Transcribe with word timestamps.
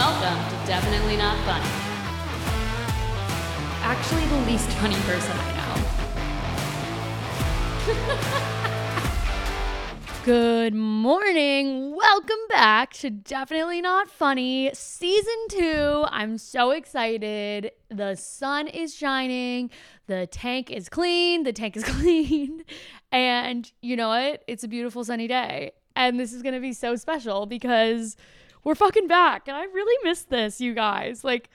welcome 0.00 0.42
to 0.48 0.56
Definitely 0.66 1.14
Not 1.18 1.36
Funny. 1.44 1.68
Actually, 3.82 4.24
the 4.28 4.38
least 4.50 4.70
funny 4.78 4.94
person 4.94 5.36
I 5.36 5.52
know. 10.16 10.24
Good 10.24 10.72
morning. 10.72 11.94
Welcome 11.94 12.38
back 12.48 12.94
to 12.94 13.10
Definitely 13.10 13.82
Not 13.82 14.08
Funny, 14.08 14.70
season 14.72 15.34
two. 15.50 16.06
I'm 16.08 16.38
so 16.38 16.70
excited. 16.70 17.70
The 17.90 18.14
sun 18.14 18.68
is 18.68 18.94
shining. 18.94 19.68
The 20.06 20.26
tank 20.28 20.70
is 20.70 20.88
clean. 20.88 21.42
The 21.42 21.52
tank 21.52 21.76
is 21.76 21.84
clean. 22.00 22.64
And 23.12 23.70
you 23.82 23.96
know 23.96 24.08
what? 24.08 24.44
It's 24.46 24.64
a 24.64 24.68
beautiful 24.68 25.04
sunny 25.04 25.28
day. 25.28 25.72
And 25.94 26.18
this 26.18 26.32
is 26.32 26.40
going 26.40 26.54
to 26.54 26.60
be 26.60 26.72
so 26.72 26.96
special 26.96 27.44
because 27.44 28.16
we're 28.64 28.74
fucking 28.74 29.08
back. 29.08 29.48
And 29.48 29.56
I 29.56 29.64
really 29.64 29.96
miss 30.02 30.22
this, 30.22 30.60
you 30.60 30.74
guys. 30.74 31.24
Like, 31.24 31.50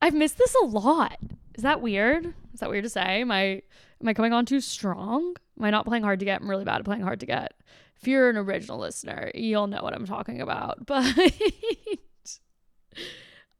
I've 0.00 0.14
missed 0.14 0.38
this 0.38 0.54
a 0.62 0.64
lot. 0.64 1.18
Is 1.54 1.62
that 1.62 1.80
weird? 1.80 2.34
Is 2.52 2.60
that 2.60 2.70
weird 2.70 2.84
to 2.84 2.90
say? 2.90 3.20
Am 3.20 3.30
I 3.30 3.62
am 4.00 4.08
I 4.08 4.14
coming 4.14 4.32
on 4.32 4.46
too 4.46 4.60
strong? 4.60 5.34
Am 5.58 5.64
I 5.64 5.70
not 5.70 5.86
playing 5.86 6.02
hard 6.02 6.18
to 6.20 6.24
get? 6.24 6.40
I'm 6.40 6.50
really 6.50 6.64
bad 6.64 6.80
at 6.80 6.84
playing 6.84 7.02
hard 7.02 7.20
to 7.20 7.26
get. 7.26 7.54
If 8.00 8.08
you're 8.08 8.28
an 8.28 8.36
original 8.36 8.78
listener, 8.78 9.30
you'll 9.34 9.66
know 9.66 9.82
what 9.82 9.94
I'm 9.94 10.06
talking 10.06 10.40
about. 10.40 10.86
But 10.86 11.32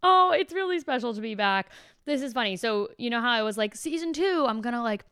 oh, 0.03 0.33
it's 0.33 0.53
really 0.53 0.79
special 0.81 1.15
to 1.15 1.21
be 1.21 1.35
back. 1.35 1.71
This 2.05 2.21
is 2.21 2.35
funny. 2.35 2.57
So, 2.57 2.91
you 2.99 3.09
know 3.09 3.21
how 3.21 3.31
I 3.31 3.43
was 3.43 3.57
like, 3.57 3.75
season 3.75 4.13
two, 4.13 4.45
I'm 4.47 4.61
gonna 4.61 4.83
like 4.83 5.05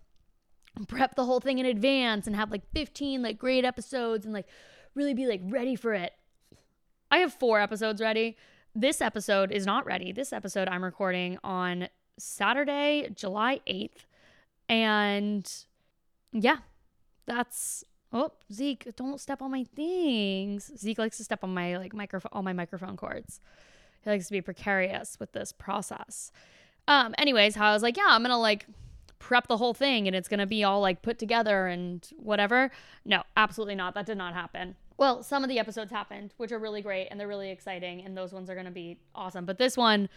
prep 0.87 1.15
the 1.15 1.25
whole 1.25 1.41
thing 1.41 1.59
in 1.59 1.67
advance 1.67 2.27
and 2.27 2.37
have 2.37 2.51
like 2.51 2.63
15 2.75 3.23
like 3.23 3.39
great 3.39 3.65
episodes 3.65 4.25
and 4.25 4.35
like 4.35 4.47
really 4.95 5.15
be 5.15 5.27
like 5.27 5.41
ready 5.45 5.77
for 5.77 5.95
it. 5.95 6.13
I 7.13 7.19
have 7.19 7.35
four 7.35 7.61
episodes 7.61 8.01
ready. 8.01 8.39
This 8.75 9.03
episode 9.03 9.53
is 9.53 9.67
not 9.67 9.85
ready. 9.85 10.13
This 10.13 10.33
episode 10.33 10.67
I'm 10.67 10.83
recording 10.83 11.39
on 11.45 11.89
Saturday, 12.19 13.11
July 13.15 13.61
8th. 13.69 14.07
And 14.67 15.47
yeah, 16.33 16.57
that's 17.27 17.85
oh 18.15 18.33
Zeke, 18.51 18.97
don't 18.97 19.21
step 19.21 19.43
on 19.43 19.51
my 19.51 19.65
things. 19.77 20.73
Zeke 20.79 20.97
likes 20.97 21.19
to 21.19 21.25
step 21.25 21.45
on 21.45 21.53
my 21.53 21.77
like 21.77 21.93
microphone 21.93 22.31
all 22.33 22.43
my 22.43 22.55
microphone 22.55 22.97
cords. 22.97 23.41
He 24.01 24.09
likes 24.09 24.29
to 24.29 24.33
be 24.33 24.41
precarious 24.41 25.21
with 25.21 25.33
this 25.33 25.53
process. 25.53 26.33
Um, 26.89 27.15
anyways, 27.19 27.57
how 27.57 27.69
I 27.69 27.75
was 27.75 27.83
like, 27.83 27.99
yeah, 27.99 28.07
I'm 28.09 28.23
gonna 28.23 28.39
like 28.39 28.65
prep 29.19 29.49
the 29.49 29.59
whole 29.59 29.75
thing 29.75 30.07
and 30.07 30.17
it's 30.17 30.29
gonna 30.29 30.47
be 30.47 30.65
all 30.65 30.81
like 30.81 31.03
put 31.03 31.19
together 31.19 31.67
and 31.67 32.09
whatever. 32.17 32.71
No, 33.05 33.23
absolutely 33.37 33.75
not. 33.75 33.93
That 33.93 34.07
did 34.07 34.17
not 34.17 34.33
happen. 34.33 34.77
Well, 34.99 35.23
some 35.23 35.43
of 35.43 35.49
the 35.49 35.59
episodes 35.59 35.91
happened, 35.91 36.35
which 36.37 36.53
are 36.53 36.59
really 36.59 36.83
great 36.83 37.09
and 37.09 37.19
they're 37.19 37.29
really 37.29 37.51
exciting, 37.51 38.05
and 38.05 38.17
those 38.17 38.33
ones 38.33 38.51
are 38.51 38.55
gonna 38.55 38.71
be 38.71 38.99
awesome. 39.15 39.45
But 39.45 39.59
this 39.59 39.77
one, 39.77 40.09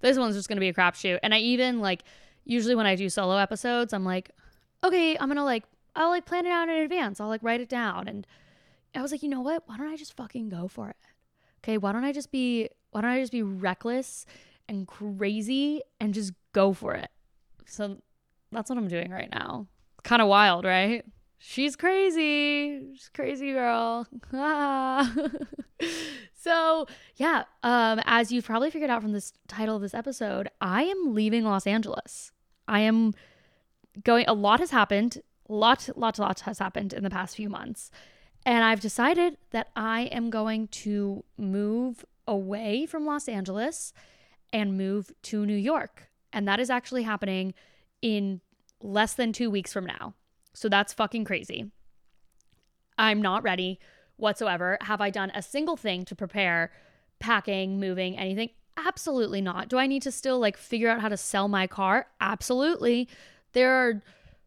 this 0.00 0.18
one's 0.18 0.34
just 0.34 0.48
gonna 0.48 0.60
be 0.60 0.68
a 0.68 0.74
crapshoot. 0.74 1.18
And 1.22 1.34
I 1.34 1.38
even 1.38 1.80
like 1.80 2.04
usually 2.44 2.74
when 2.74 2.86
I 2.86 2.94
do 2.94 3.08
solo 3.08 3.36
episodes, 3.36 3.92
I'm 3.92 4.04
like, 4.04 4.30
okay, 4.82 5.16
I'm 5.18 5.28
gonna 5.28 5.44
like 5.44 5.64
I'll 5.96 6.10
like 6.10 6.26
plan 6.26 6.46
it 6.46 6.50
out 6.50 6.68
in 6.68 6.76
advance. 6.76 7.20
I'll 7.20 7.28
like 7.28 7.42
write 7.42 7.60
it 7.60 7.68
down. 7.68 8.08
And 8.08 8.26
I 8.94 9.02
was 9.02 9.12
like, 9.12 9.22
you 9.22 9.28
know 9.28 9.40
what? 9.40 9.62
Why 9.66 9.76
don't 9.76 9.92
I 9.92 9.96
just 9.96 10.16
fucking 10.16 10.48
go 10.48 10.68
for 10.68 10.90
it? 10.90 10.96
Okay, 11.62 11.78
why 11.78 11.92
don't 11.92 12.04
I 12.04 12.12
just 12.12 12.30
be 12.30 12.68
why 12.90 13.00
don't 13.00 13.10
I 13.10 13.20
just 13.20 13.32
be 13.32 13.42
reckless 13.42 14.26
and 14.68 14.86
crazy 14.86 15.82
and 16.00 16.14
just 16.14 16.32
go 16.52 16.72
for 16.72 16.94
it? 16.94 17.10
So 17.66 17.98
that's 18.52 18.68
what 18.68 18.78
I'm 18.78 18.88
doing 18.88 19.10
right 19.10 19.30
now. 19.30 19.66
Kind 20.02 20.22
of 20.22 20.28
wild, 20.28 20.64
right? 20.64 21.04
She's 21.38 21.76
crazy. 21.76 22.94
She's 22.94 23.10
crazy 23.12 23.52
girl. 23.52 24.06
so, 26.34 26.86
yeah, 27.16 27.44
um, 27.62 28.00
as 28.04 28.32
you've 28.32 28.44
probably 28.44 28.70
figured 28.70 28.90
out 28.90 29.02
from 29.02 29.12
this 29.12 29.32
title 29.48 29.76
of 29.76 29.82
this 29.82 29.94
episode, 29.94 30.48
I 30.60 30.84
am 30.84 31.14
leaving 31.14 31.44
Los 31.44 31.66
Angeles. 31.66 32.32
I 32.66 32.80
am 32.80 33.12
going, 34.02 34.24
a 34.26 34.34
lot 34.34 34.60
has 34.60 34.70
happened. 34.70 35.22
Lot, 35.48 35.90
lot, 35.96 36.18
lot 36.18 36.40
has 36.40 36.58
happened 36.58 36.92
in 36.92 37.04
the 37.04 37.10
past 37.10 37.36
few 37.36 37.48
months. 37.48 37.90
And 38.46 38.64
I've 38.64 38.80
decided 38.80 39.36
that 39.50 39.68
I 39.74 40.02
am 40.02 40.30
going 40.30 40.68
to 40.68 41.24
move 41.36 42.04
away 42.26 42.86
from 42.86 43.06
Los 43.06 43.28
Angeles 43.28 43.92
and 44.52 44.76
move 44.76 45.12
to 45.22 45.46
New 45.46 45.56
York. 45.56 46.10
And 46.32 46.46
that 46.48 46.60
is 46.60 46.70
actually 46.70 47.02
happening 47.02 47.54
in 48.02 48.40
less 48.80 49.14
than 49.14 49.32
two 49.32 49.50
weeks 49.50 49.72
from 49.72 49.86
now. 49.86 50.14
So 50.54 50.68
that's 50.68 50.92
fucking 50.92 51.24
crazy. 51.24 51.70
I'm 52.96 53.20
not 53.20 53.42
ready 53.42 53.80
whatsoever. 54.16 54.78
Have 54.82 55.00
I 55.00 55.10
done 55.10 55.32
a 55.34 55.42
single 55.42 55.76
thing 55.76 56.04
to 56.06 56.14
prepare 56.14 56.70
packing, 57.18 57.80
moving, 57.80 58.16
anything? 58.16 58.50
Absolutely 58.76 59.40
not. 59.40 59.68
Do 59.68 59.78
I 59.78 59.86
need 59.86 60.02
to 60.02 60.12
still 60.12 60.38
like 60.38 60.56
figure 60.56 60.88
out 60.88 61.00
how 61.00 61.08
to 61.08 61.16
sell 61.16 61.48
my 61.48 61.66
car? 61.66 62.06
Absolutely. 62.20 63.08
There 63.52 63.72
are 63.72 64.02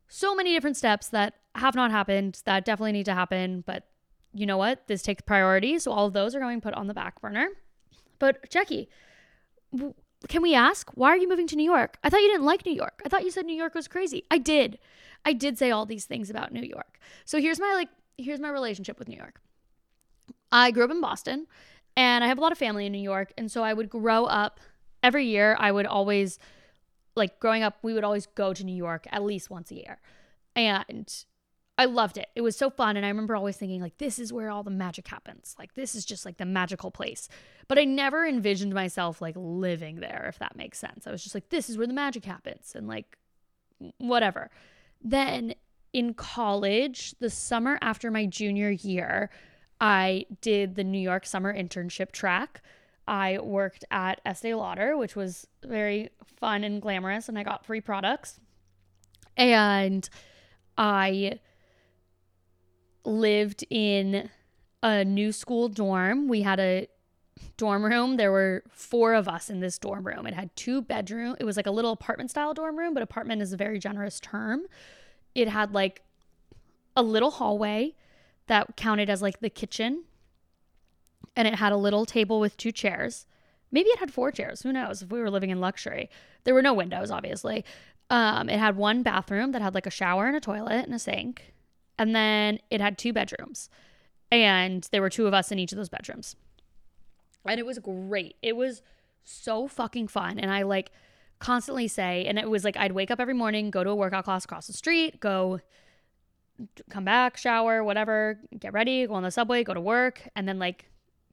so 0.08 0.36
many 0.36 0.54
different 0.54 0.78
steps 0.78 1.10
that 1.10 1.36
have 1.56 1.76
not 1.76 1.92
happened 1.92 2.42
that 2.46 2.66
definitely 2.66 2.94
need 2.94 3.06
to 3.06 3.14
happen, 3.14 3.64
but 3.66 3.84
you 4.34 4.46
know 4.46 4.58
what? 4.58 4.88
This 4.88 5.02
takes 5.02 5.22
priority, 5.22 5.80
so 5.80 5.92
all 5.92 6.08
of 6.08 6.14
those 6.14 6.36
are 6.36 6.40
going 6.40 6.62
put 6.62 6.74
on 6.74 6.88
the 6.88 6.94
back 6.94 7.20
burner. 7.22 7.48
But 8.20 8.50
Jackie, 8.50 8.90
can 10.28 10.42
we 10.42 10.56
ask 10.56 10.90
why 10.96 11.10
are 11.10 11.18
you 11.18 11.30
moving 11.30 11.48
to 11.48 11.56
New 11.56 11.70
York? 11.70 11.98
I 12.04 12.10
thought 12.10 12.22
you 12.22 12.30
didn't 12.30 12.46
like 12.46 12.66
New 12.66 12.74
York. 12.74 13.02
I 13.06 13.10
thought 13.10 13.24
you 13.24 13.32
said 13.32 13.46
New 13.46 13.56
York 13.56 13.76
was 13.76 13.88
crazy. 13.88 14.24
I 14.32 14.38
did. 14.38 14.80
I 15.26 15.34
did 15.34 15.58
say 15.58 15.72
all 15.72 15.86
these 15.86 16.06
things 16.06 16.30
about 16.30 16.52
New 16.52 16.62
York. 16.62 17.00
So 17.26 17.40
here's 17.40 17.60
my 17.60 17.74
like 17.74 17.90
here's 18.18 18.40
my 18.40 18.50
relationship 18.50 19.00
with 19.00 19.08
New 19.08 19.18
York. 19.18 19.42
I 20.52 20.72
grew 20.72 20.86
up 20.86 20.92
in 20.92 21.02
Boston 21.02 21.48
and 21.96 22.24
I 22.24 22.28
have 22.28 22.38
a 22.38 22.42
lot 22.42 22.52
of 22.52 22.58
family 22.58 22.86
in 22.86 22.92
New 22.92 23.02
York 23.02 23.34
and 23.38 23.52
so 23.52 23.64
I 23.64 23.74
would 23.74 23.90
grow 23.90 24.26
up 24.26 24.60
every 25.04 25.26
year 25.26 25.56
I 25.60 25.72
would 25.72 25.86
always 25.86 26.40
like 27.16 27.40
growing 27.40 27.64
up 27.64 27.78
we 27.82 27.94
would 27.94 28.04
always 28.04 28.26
go 28.28 28.54
to 28.54 28.64
New 28.64 28.76
York 28.76 29.06
at 29.12 29.24
least 29.24 29.50
once 29.50 29.72
a 29.72 29.76
year. 29.76 30.00
And 30.56 31.14
I 31.78 31.86
loved 31.86 32.18
it. 32.18 32.28
It 32.36 32.42
was 32.42 32.56
so 32.56 32.70
fun. 32.70 32.98
And 32.98 33.06
I 33.06 33.10
remember 33.10 33.36
always 33.36 33.58
thinking, 33.58 33.82
like, 33.82 33.98
this 34.00 34.18
is 34.18 34.34
where 34.34 34.50
all 34.50 34.64
the 34.64 34.72
magic 34.72 35.08
happens. 35.08 35.56
Like, 35.60 35.76
this 35.76 35.94
is 35.94 36.06
just 36.06 36.26
like 36.26 36.38
the 36.38 36.46
magical 36.46 36.90
place. 36.90 37.30
But 37.68 37.78
I 37.78 37.84
never 37.84 38.26
envisioned 38.26 38.74
myself 38.74 39.22
like 39.22 39.36
living 39.38 40.00
there, 40.00 40.26
if 40.28 40.40
that 40.40 40.56
makes 40.56 40.80
sense. 40.80 41.06
I 41.06 41.12
was 41.12 41.22
just 41.22 41.36
like, 41.36 41.50
this 41.50 41.70
is 41.70 41.78
where 41.78 41.86
the 41.86 41.94
magic 41.94 42.26
happens. 42.26 42.74
And 42.76 42.88
like, 42.88 43.18
whatever. 44.00 44.50
Then 45.04 45.54
in 45.94 46.16
college, 46.16 47.14
the 47.20 47.30
summer 47.30 47.78
after 47.82 48.10
my 48.10 48.26
junior 48.26 48.72
year, 48.72 49.30
I 49.80 50.26
did 50.42 50.76
the 50.76 50.84
New 50.84 50.98
York 50.98 51.26
summer 51.28 51.54
internship 51.54 52.12
track. 52.12 52.64
I 53.08 53.38
worked 53.38 53.86
at 53.92 54.20
Estee 54.26 54.56
Lauder, 54.56 54.98
which 54.98 55.16
was 55.16 55.48
very 55.64 56.10
fun 56.26 56.64
and 56.64 56.82
glamorous, 56.82 57.30
and 57.30 57.38
I 57.38 57.44
got 57.44 57.66
free 57.66 57.82
products. 57.82 58.40
And 59.38 60.10
I 60.78 61.40
lived 63.08 63.66
in 63.70 64.30
a 64.84 65.04
new 65.04 65.32
school 65.32 65.70
dorm. 65.70 66.28
We 66.28 66.42
had 66.42 66.60
a 66.60 66.88
dorm 67.56 67.84
room. 67.84 68.18
There 68.18 68.32
were 68.32 68.64
four 68.70 69.14
of 69.14 69.28
us 69.28 69.50
in 69.50 69.60
this 69.60 69.78
dorm 69.78 70.06
room. 70.06 70.28
It 70.28 70.34
had 70.34 70.56
two 70.56 70.82
bedroom. 70.82 71.36
It 71.40 71.44
was 71.46 71.58
like 71.58 71.66
a 71.66 71.72
little 71.72 71.92
apartment 71.92 72.30
style 72.30 72.54
dorm 72.54 72.78
room, 72.78 72.94
but 72.94 73.04
apartment 73.04 73.42
is 73.42 73.54
a 73.54 73.58
very 73.58 73.80
generous 73.80 74.20
term. 74.20 74.64
It 75.34 75.50
had 75.50 75.74
like 75.74 76.04
a 76.96 77.02
little 77.02 77.32
hallway 77.32 77.96
that 78.48 78.76
counted 78.76 79.10
as 79.10 79.22
like 79.22 79.40
the 79.40 79.50
kitchen. 79.50 80.04
And 81.36 81.48
it 81.48 81.56
had 81.56 81.72
a 81.72 81.78
little 81.78 82.06
table 82.06 82.40
with 82.40 82.58
two 82.58 82.72
chairs. 82.72 83.26
Maybe 83.72 83.90
it 83.90 84.00
had 84.00 84.12
four 84.12 84.32
chairs. 84.32 84.62
Who 84.62 84.72
knows 84.72 85.02
if 85.02 85.12
we 85.12 85.20
were 85.20 85.30
living 85.30 85.50
in 85.50 85.60
luxury. 85.60 86.10
There 86.44 86.54
were 86.54 86.62
no 86.62 86.74
windows, 86.74 87.12
obviously. 87.12 87.66
Um, 88.10 88.50
it 88.50 88.58
had 88.58 88.78
one 88.78 89.04
bathroom 89.04 89.52
that 89.52 89.62
had 89.62 89.76
like 89.76 89.86
a 89.86 89.92
shower 89.92 90.28
and 90.28 90.36
a 90.36 90.40
toilet 90.40 90.86
and 90.86 90.94
a 90.94 91.00
sink. 91.00 91.54
And 92.00 92.16
then 92.16 92.60
it 92.70 92.82
had 92.82 92.98
two 92.98 93.14
bedrooms. 93.14 93.70
And 94.32 94.88
there 94.92 95.02
were 95.02 95.10
two 95.10 95.28
of 95.28 95.34
us 95.34 95.52
in 95.52 95.60
each 95.60 95.72
of 95.72 95.78
those 95.78 95.90
bedrooms. 95.90 96.36
And 97.46 97.60
it 97.60 97.66
was 97.66 97.80
great. 97.80 98.36
It 98.42 98.56
was 98.56 98.82
so 99.24 99.68
fucking 99.68 100.10
fun. 100.10 100.40
And 100.40 100.52
I 100.52 100.64
like 100.64 100.92
constantly 101.40 101.88
say, 101.88 102.26
and 102.26 102.38
it 102.38 102.50
was 102.50 102.64
like 102.64 102.78
I'd 102.78 102.92
wake 102.92 103.12
up 103.12 103.20
every 103.20 103.34
morning, 103.34 103.70
go 103.72 103.84
to 103.84 103.90
a 103.90 103.96
workout 103.96 104.26
class 104.26 104.46
across 104.46 104.68
the 104.68 104.74
street, 104.74 105.20
go 105.20 105.60
come 106.90 107.06
back, 107.06 107.38
shower, 107.38 107.84
whatever, 107.84 108.40
get 108.60 108.74
ready, 108.74 109.06
go 109.06 109.14
on 109.14 109.24
the 109.24 109.32
subway, 109.32 109.64
go 109.64 109.74
to 109.74 109.82
work, 109.82 110.28
and 110.36 110.48
then 110.48 110.58
like 110.58 110.90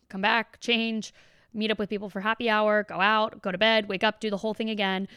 come 0.09 0.21
back, 0.21 0.61
change, 0.61 1.15
meet 1.55 1.71
up 1.71 1.79
with 1.79 1.88
people 1.88 2.11
for 2.11 2.21
happy 2.21 2.50
hour, 2.50 2.85
go 2.85 3.00
out, 3.00 3.41
go 3.41 3.50
to 3.50 3.59
bed, 3.59 3.88
wake 3.88 4.05
up, 4.05 4.21
do 4.21 4.29
the 4.29 4.37
whole 4.37 4.55
thing 4.55 4.71
again. 4.71 5.09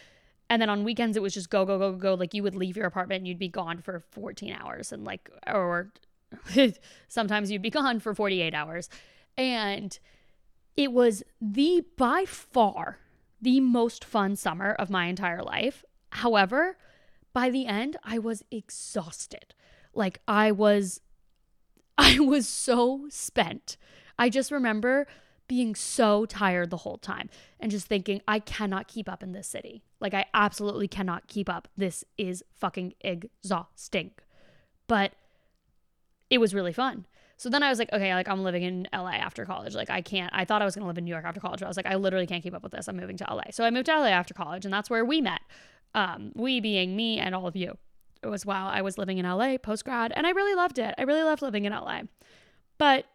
And 0.50 0.62
then 0.62 0.70
on 0.70 0.84
weekends, 0.84 1.18
it 1.18 1.22
was 1.22 1.34
just 1.34 1.50
go, 1.50 1.66
go, 1.66 1.78
go, 1.78 1.92
go. 1.94 2.14
Like 2.14 2.34
you 2.34 2.44
would 2.44 2.56
leave 2.56 2.78
your 2.78 2.86
apartment 2.86 3.20
and 3.20 3.28
you'd 3.28 3.40
be 3.40 3.50
gone 3.50 3.82
for 3.82 4.00
14 4.12 4.54
hours 4.54 4.92
and 4.92 5.04
like, 5.04 5.30
or 5.48 5.92
sometimes 7.08 7.52
you'd 7.52 7.62
be 7.62 7.70
gone 7.70 8.00
for 8.00 8.14
48 8.14 8.54
hours. 8.54 8.90
And 9.38 9.98
it 10.76 10.92
was 10.92 11.24
the 11.42 11.84
by 11.98 12.26
far 12.26 13.00
the 13.42 13.60
most 13.60 14.04
fun 14.04 14.36
summer 14.36 14.72
of 14.74 14.90
my 14.90 15.06
entire 15.06 15.44
life. 15.44 15.84
However, 16.12 16.78
by 17.34 17.50
the 17.50 17.66
end, 17.66 17.98
I 18.04 18.20
was 18.20 18.44
exhausted. 18.50 19.54
Like 19.94 20.22
I 20.28 20.52
was, 20.52 21.02
I 21.98 22.20
was 22.20 22.48
so 22.48 23.08
spent. 23.10 23.78
I 24.18 24.30
just 24.30 24.52
remember 24.52 25.08
being 25.48 25.76
so 25.76 26.26
tired 26.26 26.70
the 26.70 26.78
whole 26.78 26.98
time 26.98 27.30
and 27.60 27.72
just 27.72 27.88
thinking, 27.88 28.22
I 28.28 28.40
cannot 28.40 28.88
keep 28.88 29.08
up 29.10 29.24
in 29.24 29.32
this 29.32 29.48
city. 29.48 29.84
Like, 30.00 30.14
I 30.14 30.26
absolutely 30.34 30.88
cannot 30.88 31.28
keep 31.28 31.50
up. 31.50 31.68
This 31.78 32.04
is 32.18 32.44
fucking 32.54 32.94
exhausting. 33.02 34.12
But 34.88 35.14
it 36.30 36.40
was 36.40 36.54
really 36.54 36.74
fun. 36.74 37.06
So 37.38 37.50
then 37.50 37.62
I 37.62 37.70
was 37.70 37.78
like, 37.78 37.94
okay, 37.94 38.14
like 38.16 38.28
I'm 38.28 38.44
living 38.44 38.64
in 38.64 38.88
LA 38.92 39.12
after 39.12 39.46
college. 39.46 39.76
Like 39.76 39.92
I 39.92 40.02
can't, 40.02 40.32
I 40.34 40.44
thought 40.44 40.64
I 40.64 40.66
was 40.66 40.74
to 40.74 40.84
live 40.84 40.98
in 40.98 41.06
New 41.06 41.12
York 41.12 41.24
after 41.24 41.40
college. 41.40 41.62
I 41.62 41.68
was 41.68 41.78
like, 41.78 41.86
I 41.86 41.96
literally 41.96 42.26
can't 42.26 42.42
keep 42.42 42.56
up 42.56 42.64
with 42.64 42.72
this. 42.72 42.88
I'm 42.88 42.98
moving 42.98 43.16
to 43.18 43.26
LA. 43.30 43.44
So 43.52 43.64
I 43.64 43.70
moved 43.70 43.86
to 43.86 43.96
LA 43.96 44.08
after 44.08 44.34
college 44.34 44.66
and 44.66 44.74
that's 44.74 44.90
where 44.90 45.06
we 45.06 45.22
met. 45.22 45.42
Um, 45.94 46.32
we 46.36 46.60
being 46.60 46.96
me 46.96 47.20
and 47.20 47.36
all 47.36 47.48
of 47.48 47.56
you. 47.56 47.78
It 48.24 48.28
was 48.28 48.46
while 48.46 48.68
I 48.68 48.82
was 48.82 48.98
living 48.98 49.20
in 49.20 49.26
LA 49.26 49.58
post 49.58 49.86
grad 49.86 50.12
and 50.16 50.26
I 50.26 50.32
really 50.32 50.56
loved 50.56 50.80
it. 50.80 50.96
I 50.98 51.04
really 51.04 51.22
loved 51.22 51.44
living 51.44 51.66
in 51.66 51.74
LA. 51.74 52.02
But 52.80 53.06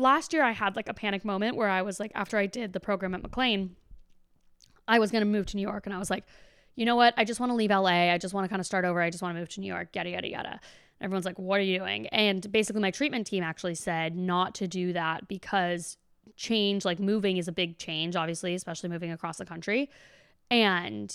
last 0.00 0.32
year 0.32 0.42
I 0.42 0.52
had 0.52 0.76
like 0.76 0.88
a 0.88 0.94
panic 0.94 1.24
moment 1.24 1.56
where 1.56 1.68
I 1.68 1.82
was 1.82 2.00
like, 2.00 2.12
after 2.14 2.38
I 2.38 2.46
did 2.46 2.72
the 2.72 2.80
program 2.80 3.14
at 3.14 3.22
McLean, 3.22 3.76
I 4.88 4.98
was 4.98 5.10
going 5.10 5.22
to 5.22 5.26
move 5.26 5.46
to 5.46 5.56
New 5.56 5.62
York 5.62 5.86
and 5.86 5.94
I 5.94 5.98
was 5.98 6.10
like, 6.10 6.24
you 6.74 6.84
know 6.86 6.96
what? 6.96 7.14
I 7.16 7.24
just 7.24 7.40
want 7.40 7.50
to 7.50 7.54
leave 7.54 7.70
LA. 7.70 8.10
I 8.10 8.18
just 8.18 8.32
want 8.32 8.44
to 8.44 8.48
kind 8.48 8.60
of 8.60 8.66
start 8.66 8.84
over. 8.84 9.00
I 9.00 9.10
just 9.10 9.22
want 9.22 9.34
to 9.34 9.40
move 9.40 9.48
to 9.50 9.60
New 9.60 9.66
York, 9.66 9.94
yada, 9.94 10.10
yada, 10.10 10.28
yada. 10.28 10.60
Everyone's 11.00 11.24
like, 11.24 11.38
what 11.38 11.60
are 11.60 11.62
you 11.62 11.78
doing? 11.78 12.06
And 12.08 12.50
basically, 12.52 12.82
my 12.82 12.90
treatment 12.90 13.26
team 13.26 13.42
actually 13.42 13.74
said 13.74 14.16
not 14.16 14.54
to 14.56 14.68
do 14.68 14.92
that 14.92 15.28
because 15.28 15.96
change, 16.36 16.84
like 16.84 17.00
moving, 17.00 17.38
is 17.38 17.48
a 17.48 17.52
big 17.52 17.78
change, 17.78 18.16
obviously, 18.16 18.54
especially 18.54 18.90
moving 18.90 19.10
across 19.10 19.38
the 19.38 19.46
country. 19.46 19.90
And 20.50 21.14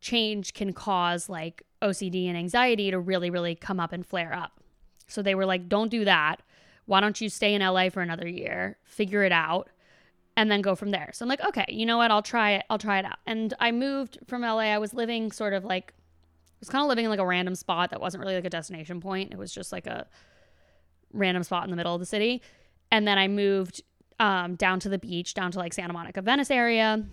change 0.00 0.54
can 0.54 0.72
cause 0.72 1.28
like 1.28 1.62
OCD 1.82 2.26
and 2.28 2.36
anxiety 2.36 2.90
to 2.90 2.98
really, 2.98 3.28
really 3.28 3.54
come 3.54 3.80
up 3.80 3.92
and 3.92 4.04
flare 4.06 4.32
up. 4.32 4.60
So 5.08 5.22
they 5.22 5.34
were 5.34 5.46
like, 5.46 5.68
don't 5.68 5.90
do 5.90 6.04
that. 6.04 6.42
Why 6.86 7.00
don't 7.00 7.20
you 7.20 7.28
stay 7.28 7.54
in 7.54 7.62
LA 7.62 7.90
for 7.90 8.00
another 8.00 8.26
year, 8.26 8.78
figure 8.84 9.22
it 9.24 9.32
out, 9.32 9.68
and 10.36 10.50
then 10.50 10.62
go 10.62 10.74
from 10.74 10.90
there? 10.90 11.10
So 11.12 11.24
I'm 11.24 11.28
like, 11.28 11.44
okay, 11.44 11.66
you 11.68 11.84
know 11.84 11.98
what? 11.98 12.10
I'll 12.10 12.22
try 12.22 12.52
it. 12.52 12.64
I'll 12.70 12.78
try 12.78 12.98
it 12.98 13.04
out. 13.04 13.18
And 13.26 13.52
I 13.60 13.72
moved 13.72 14.18
from 14.26 14.42
LA. 14.42 14.58
I 14.58 14.78
was 14.78 14.94
living 14.94 15.30
sort 15.32 15.52
of 15.52 15.64
like 15.64 15.92
I 15.96 16.58
was 16.60 16.70
kind 16.70 16.82
of 16.82 16.88
living 16.88 17.04
in 17.04 17.10
like 17.10 17.20
a 17.20 17.26
random 17.26 17.54
spot 17.54 17.90
that 17.90 18.00
wasn't 18.00 18.22
really 18.22 18.34
like 18.34 18.46
a 18.46 18.50
destination 18.50 19.00
point. 19.00 19.32
It 19.32 19.36
was 19.36 19.52
just 19.52 19.72
like 19.72 19.86
a 19.86 20.06
random 21.12 21.42
spot 21.42 21.64
in 21.64 21.70
the 21.70 21.76
middle 21.76 21.94
of 21.94 22.00
the 22.00 22.06
city. 22.06 22.40
And 22.90 23.06
then 23.06 23.18
I 23.18 23.28
moved 23.28 23.82
um, 24.18 24.54
down 24.54 24.80
to 24.80 24.88
the 24.88 24.98
beach, 24.98 25.34
down 25.34 25.50
to 25.52 25.58
like 25.58 25.74
Santa 25.74 25.92
Monica, 25.92 26.22
Venice 26.22 26.50
area. 26.50 27.04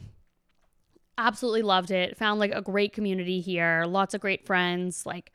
Absolutely 1.18 1.62
loved 1.62 1.92
it. 1.92 2.18
Found 2.18 2.40
like 2.40 2.54
a 2.54 2.62
great 2.62 2.94
community 2.94 3.42
here, 3.42 3.84
lots 3.86 4.14
of 4.14 4.22
great 4.22 4.46
friends, 4.46 5.06
like 5.06 5.32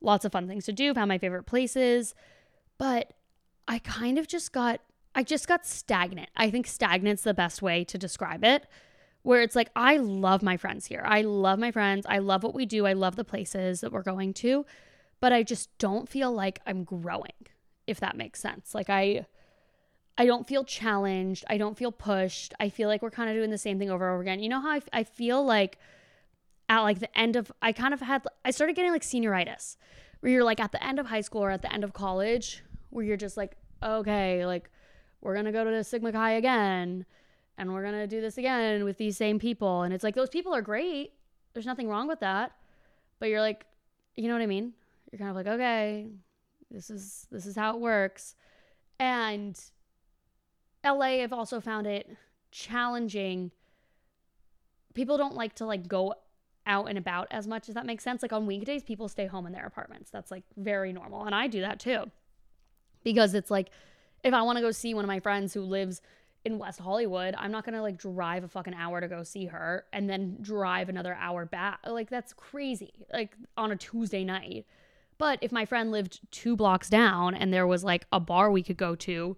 lots 0.00 0.24
of 0.24 0.32
fun 0.32 0.48
things 0.48 0.64
to 0.64 0.72
do. 0.72 0.94
Found 0.94 1.08
my 1.08 1.18
favorite 1.18 1.44
places. 1.44 2.14
But 2.78 3.12
I 3.68 3.78
kind 3.78 4.18
of 4.18 4.26
just 4.26 4.52
got, 4.52 4.80
I 5.14 5.22
just 5.22 5.46
got 5.46 5.66
stagnant. 5.66 6.30
I 6.36 6.50
think 6.50 6.66
stagnant's 6.66 7.22
the 7.22 7.34
best 7.34 7.62
way 7.62 7.84
to 7.84 7.98
describe 7.98 8.44
it 8.44 8.66
where 9.22 9.42
it's 9.42 9.54
like, 9.54 9.70
I 9.76 9.98
love 9.98 10.42
my 10.42 10.56
friends 10.56 10.86
here. 10.86 11.02
I 11.04 11.22
love 11.22 11.58
my 11.58 11.70
friends. 11.70 12.06
I 12.08 12.18
love 12.18 12.42
what 12.42 12.54
we 12.54 12.66
do. 12.66 12.86
I 12.86 12.92
love 12.92 13.16
the 13.16 13.24
places 13.24 13.80
that 13.80 13.92
we're 13.92 14.02
going 14.02 14.34
to, 14.34 14.66
but 15.20 15.32
I 15.32 15.42
just 15.42 15.76
don't 15.78 16.08
feel 16.08 16.32
like 16.32 16.60
I'm 16.66 16.82
growing, 16.82 17.30
if 17.86 18.00
that 18.00 18.16
makes 18.16 18.40
sense. 18.40 18.74
Like, 18.74 18.90
I. 18.90 19.26
I 20.18 20.26
don't 20.26 20.46
feel 20.46 20.62
challenged. 20.62 21.42
I 21.48 21.56
don't 21.56 21.78
feel 21.78 21.90
pushed. 21.90 22.52
I 22.60 22.68
feel 22.68 22.86
like 22.86 23.00
we're 23.00 23.10
kind 23.10 23.30
of 23.30 23.34
doing 23.34 23.48
the 23.48 23.56
same 23.56 23.78
thing 23.78 23.90
over 23.90 24.06
and 24.06 24.12
over 24.12 24.20
again. 24.20 24.40
You 24.40 24.50
know 24.50 24.60
how 24.60 24.72
I, 24.72 24.76
f- 24.76 24.88
I 24.92 25.04
feel 25.04 25.42
like 25.42 25.78
at 26.68 26.80
like 26.80 27.00
the 27.00 27.18
end 27.18 27.34
of, 27.34 27.50
I 27.62 27.72
kind 27.72 27.94
of 27.94 28.02
had, 28.02 28.22
I 28.44 28.50
started 28.50 28.76
getting 28.76 28.92
like 28.92 29.02
senioritis, 29.02 29.78
where 30.20 30.30
you're 30.30 30.44
like 30.44 30.60
at 30.60 30.70
the 30.70 30.84
end 30.84 30.98
of 30.98 31.06
high 31.06 31.22
school 31.22 31.42
or 31.42 31.50
at 31.50 31.62
the 31.62 31.72
end 31.72 31.82
of 31.82 31.94
college, 31.94 32.62
where 32.92 33.04
you're 33.04 33.16
just 33.16 33.36
like, 33.36 33.56
okay, 33.82 34.44
like 34.46 34.70
we're 35.20 35.40
to 35.42 35.52
go 35.52 35.64
to 35.64 35.70
the 35.70 35.82
Sigma 35.82 36.12
Chi 36.12 36.32
again 36.32 37.06
and 37.56 37.72
we're 37.72 37.90
to 37.90 38.06
do 38.06 38.20
this 38.20 38.38
again 38.38 38.84
with 38.84 38.98
these 38.98 39.16
same 39.16 39.38
people. 39.38 39.82
And 39.82 39.94
it's 39.94 40.04
like, 40.04 40.14
those 40.14 40.28
people 40.28 40.54
are 40.54 40.62
great. 40.62 41.12
There's 41.54 41.66
nothing 41.66 41.88
wrong 41.88 42.06
with 42.06 42.20
that. 42.20 42.52
But 43.18 43.28
you're 43.28 43.40
like, 43.40 43.66
you 44.16 44.28
know 44.28 44.34
what 44.34 44.42
I 44.42 44.46
mean? 44.46 44.72
You're 45.10 45.18
kind 45.18 45.30
of 45.30 45.36
like, 45.36 45.46
okay, 45.46 46.08
this 46.70 46.90
is 46.90 47.26
this 47.30 47.46
is 47.46 47.54
how 47.54 47.74
it 47.74 47.80
works. 47.80 48.34
And 48.98 49.58
LA, 50.84 51.22
I've 51.22 51.32
also 51.32 51.60
found 51.60 51.86
it 51.86 52.16
challenging. 52.50 53.50
People 54.94 55.16
don't 55.16 55.34
like 55.34 55.54
to 55.56 55.66
like 55.66 55.86
go 55.86 56.14
out 56.66 56.88
and 56.88 56.98
about 56.98 57.28
as 57.30 57.46
much 57.46 57.68
as 57.68 57.74
that 57.74 57.86
makes 57.86 58.04
sense. 58.04 58.22
Like 58.22 58.32
on 58.32 58.46
weekdays, 58.46 58.82
people 58.82 59.08
stay 59.08 59.26
home 59.26 59.46
in 59.46 59.52
their 59.52 59.66
apartments. 59.66 60.10
That's 60.10 60.30
like 60.30 60.44
very 60.56 60.92
normal. 60.92 61.24
And 61.24 61.34
I 61.34 61.46
do 61.46 61.60
that 61.60 61.78
too. 61.78 62.10
Because 63.04 63.34
it's 63.34 63.50
like 63.50 63.70
if 64.24 64.34
I 64.34 64.42
want 64.42 64.56
to 64.56 64.62
go 64.62 64.70
see 64.70 64.94
one 64.94 65.04
of 65.04 65.08
my 65.08 65.20
friends 65.20 65.52
who 65.52 65.62
lives 65.62 66.00
in 66.44 66.58
West 66.58 66.80
Hollywood, 66.80 67.34
I'm 67.38 67.52
not 67.52 67.64
gonna 67.64 67.82
like 67.82 67.98
drive 67.98 68.44
a 68.44 68.48
fucking 68.48 68.74
hour 68.74 69.00
to 69.00 69.08
go 69.08 69.22
see 69.22 69.46
her 69.46 69.84
and 69.92 70.08
then 70.08 70.38
drive 70.40 70.88
another 70.88 71.14
hour 71.14 71.44
back. 71.44 71.80
Like 71.86 72.10
that's 72.10 72.32
crazy. 72.32 73.06
Like 73.12 73.36
on 73.56 73.70
a 73.70 73.76
Tuesday 73.76 74.24
night. 74.24 74.66
But 75.18 75.38
if 75.40 75.52
my 75.52 75.66
friend 75.66 75.92
lived 75.92 76.20
two 76.30 76.56
blocks 76.56 76.88
down 76.88 77.34
and 77.34 77.52
there 77.52 77.66
was 77.66 77.84
like 77.84 78.06
a 78.10 78.18
bar 78.18 78.50
we 78.50 78.62
could 78.62 78.76
go 78.76 78.94
to 78.96 79.36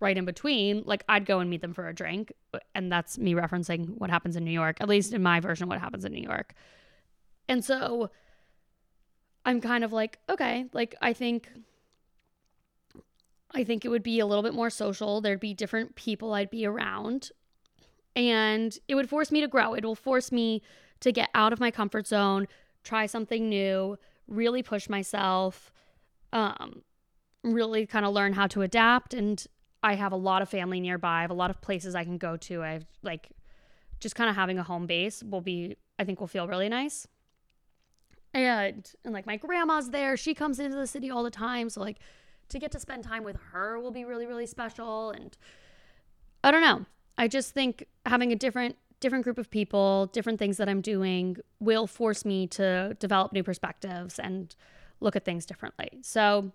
right 0.00 0.16
in 0.16 0.24
between, 0.24 0.82
like 0.86 1.04
I'd 1.08 1.26
go 1.26 1.40
and 1.40 1.50
meet 1.50 1.60
them 1.60 1.74
for 1.74 1.88
a 1.88 1.94
drink. 1.94 2.32
Uh, 2.54 2.58
and 2.74 2.90
that's 2.90 3.18
me 3.18 3.34
referencing 3.34 3.98
what 3.98 4.10
happens 4.10 4.36
in 4.36 4.44
New 4.44 4.50
York, 4.50 4.78
at 4.80 4.88
least 4.88 5.12
in 5.12 5.22
my 5.22 5.40
version, 5.40 5.68
what 5.68 5.80
happens 5.80 6.04
in 6.04 6.12
New 6.12 6.22
York. 6.22 6.54
And 7.48 7.64
so 7.64 8.10
I'm 9.44 9.60
kind 9.60 9.84
of 9.84 9.92
like, 9.92 10.18
okay, 10.28 10.66
like 10.72 10.94
I 11.00 11.12
think 11.12 11.50
I 13.52 13.64
think 13.64 13.84
it 13.84 13.88
would 13.88 14.02
be 14.02 14.18
a 14.20 14.26
little 14.26 14.42
bit 14.42 14.54
more 14.54 14.70
social. 14.70 15.20
There'd 15.20 15.40
be 15.40 15.54
different 15.54 15.94
people 15.94 16.34
I'd 16.34 16.50
be 16.50 16.66
around. 16.66 17.30
And 18.14 18.76
it 18.88 18.94
would 18.94 19.08
force 19.08 19.30
me 19.30 19.40
to 19.40 19.48
grow. 19.48 19.74
It 19.74 19.84
will 19.84 19.94
force 19.94 20.32
me 20.32 20.62
to 21.00 21.12
get 21.12 21.28
out 21.34 21.52
of 21.52 21.60
my 21.60 21.70
comfort 21.70 22.06
zone, 22.06 22.48
try 22.82 23.06
something 23.06 23.48
new, 23.48 23.98
really 24.26 24.62
push 24.62 24.88
myself, 24.88 25.70
um, 26.32 26.82
really 27.42 27.86
kind 27.86 28.04
of 28.04 28.12
learn 28.12 28.32
how 28.32 28.46
to 28.48 28.62
adapt. 28.62 29.14
And 29.14 29.44
I 29.82 29.94
have 29.94 30.12
a 30.12 30.16
lot 30.16 30.42
of 30.42 30.48
family 30.48 30.80
nearby. 30.80 31.18
I 31.18 31.20
have 31.22 31.30
a 31.30 31.34
lot 31.34 31.50
of 31.50 31.60
places 31.60 31.94
I 31.94 32.04
can 32.04 32.18
go 32.18 32.36
to. 32.38 32.62
I've 32.62 32.86
like 33.02 33.28
just 34.00 34.14
kind 34.14 34.28
of 34.28 34.36
having 34.36 34.58
a 34.58 34.62
home 34.62 34.86
base 34.86 35.22
will 35.22 35.40
be, 35.40 35.76
I 35.98 36.04
think, 36.04 36.20
will 36.20 36.26
feel 36.26 36.48
really 36.48 36.68
nice. 36.68 37.06
And 38.34 38.90
and 39.04 39.14
like 39.14 39.26
my 39.26 39.36
grandma's 39.36 39.90
there. 39.90 40.16
She 40.16 40.34
comes 40.34 40.58
into 40.58 40.76
the 40.76 40.86
city 40.86 41.10
all 41.10 41.22
the 41.22 41.30
time. 41.30 41.70
So 41.70 41.80
like 41.80 41.98
to 42.48 42.58
get 42.58 42.70
to 42.72 42.80
spend 42.80 43.04
time 43.04 43.24
with 43.24 43.36
her 43.52 43.78
will 43.78 43.90
be 43.90 44.04
really 44.04 44.26
really 44.26 44.46
special 44.46 45.10
and 45.10 45.36
I 46.44 46.52
don't 46.52 46.60
know. 46.60 46.86
I 47.18 47.26
just 47.26 47.54
think 47.54 47.86
having 48.04 48.30
a 48.30 48.36
different 48.36 48.76
different 49.00 49.24
group 49.24 49.36
of 49.36 49.50
people, 49.50 50.06
different 50.06 50.38
things 50.38 50.56
that 50.56 50.68
I'm 50.68 50.80
doing 50.80 51.36
will 51.60 51.86
force 51.86 52.24
me 52.24 52.46
to 52.48 52.96
develop 52.98 53.32
new 53.32 53.42
perspectives 53.42 54.18
and 54.18 54.54
look 55.00 55.16
at 55.16 55.24
things 55.24 55.44
differently. 55.44 55.90
So 56.02 56.52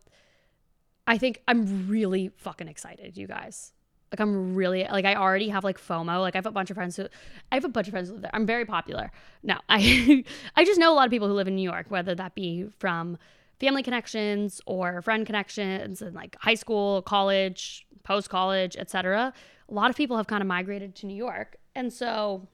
I 1.07 1.17
think 1.17 1.41
I'm 1.47 1.87
really 1.87 2.31
fucking 2.37 2.67
excited, 2.67 3.17
you 3.17 3.27
guys. 3.27 3.73
Like 4.11 4.19
I'm 4.19 4.55
really 4.55 4.85
like 4.89 5.05
I 5.05 5.15
already 5.15 5.49
have 5.49 5.63
like 5.63 5.79
FOMO. 5.79 6.19
Like 6.19 6.35
I 6.35 6.37
have 6.37 6.45
a 6.45 6.51
bunch 6.51 6.69
of 6.69 6.75
friends 6.75 6.97
who 6.97 7.07
I 7.51 7.55
have 7.55 7.65
a 7.65 7.69
bunch 7.69 7.87
of 7.87 7.91
friends 7.91 8.09
who 8.09 8.15
live 8.15 8.23
there. 8.23 8.31
I'm 8.33 8.45
very 8.45 8.65
popular. 8.65 9.11
No, 9.43 9.57
I 9.69 10.23
I 10.55 10.65
just 10.65 10.79
know 10.79 10.93
a 10.93 10.95
lot 10.95 11.05
of 11.05 11.11
people 11.11 11.27
who 11.27 11.33
live 11.33 11.47
in 11.47 11.55
New 11.55 11.69
York, 11.69 11.87
whether 11.89 12.15
that 12.15 12.35
be 12.35 12.65
from 12.79 13.17
family 13.61 13.83
connections 13.83 14.59
or 14.65 15.01
friend 15.03 15.25
connections 15.25 16.01
and 16.01 16.15
like 16.15 16.35
high 16.39 16.55
school, 16.55 17.03
college, 17.03 17.85
post 18.03 18.29
college, 18.29 18.75
etc. 18.75 19.31
A 19.69 19.73
lot 19.73 19.91
of 19.91 19.95
people 19.95 20.17
have 20.17 20.27
kind 20.27 20.41
of 20.41 20.47
migrated 20.47 20.95
to 20.95 21.05
New 21.05 21.15
York. 21.15 21.57
And 21.75 21.93
so 21.93 22.47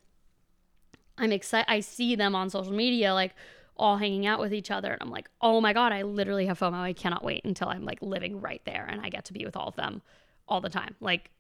I'm 1.18 1.32
excited 1.32 1.66
I 1.70 1.80
see 1.80 2.16
them 2.16 2.36
on 2.36 2.50
social 2.50 2.74
media 2.74 3.14
like 3.14 3.34
all 3.78 3.98
hanging 3.98 4.26
out 4.26 4.40
with 4.40 4.54
each 4.54 4.70
other 4.70 4.92
and 4.92 5.02
I'm 5.02 5.10
like, 5.10 5.30
"Oh 5.42 5.62
my 5.62 5.72
god, 5.72 5.94
I 5.94 6.02
literally 6.02 6.48
have 6.48 6.60
FOMO. 6.60 6.74
I 6.74 6.94
cannot 6.94 7.24
wait 7.24 7.46
until 7.46 7.70
I'm 7.70 7.86
like 7.86 8.02
living 8.02 8.42
right 8.42 8.62
there 8.66 8.86
and 8.90 9.02
I 9.02 9.10
get 9.10 9.26
to 9.26 9.34
be 9.34 9.46
with 9.46 9.56
all 9.56 9.70
of 9.70 9.76
them 9.76 10.02
all 10.48 10.62
the 10.62 10.70
time." 10.70 10.96
Like 11.00 11.32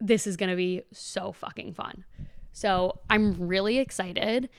this 0.00 0.26
is 0.26 0.36
going 0.36 0.50
to 0.50 0.56
be 0.56 0.82
so 0.92 1.30
fucking 1.30 1.74
fun. 1.74 2.04
So, 2.52 2.98
I'm 3.08 3.34
really 3.34 3.78
excited. 3.78 4.50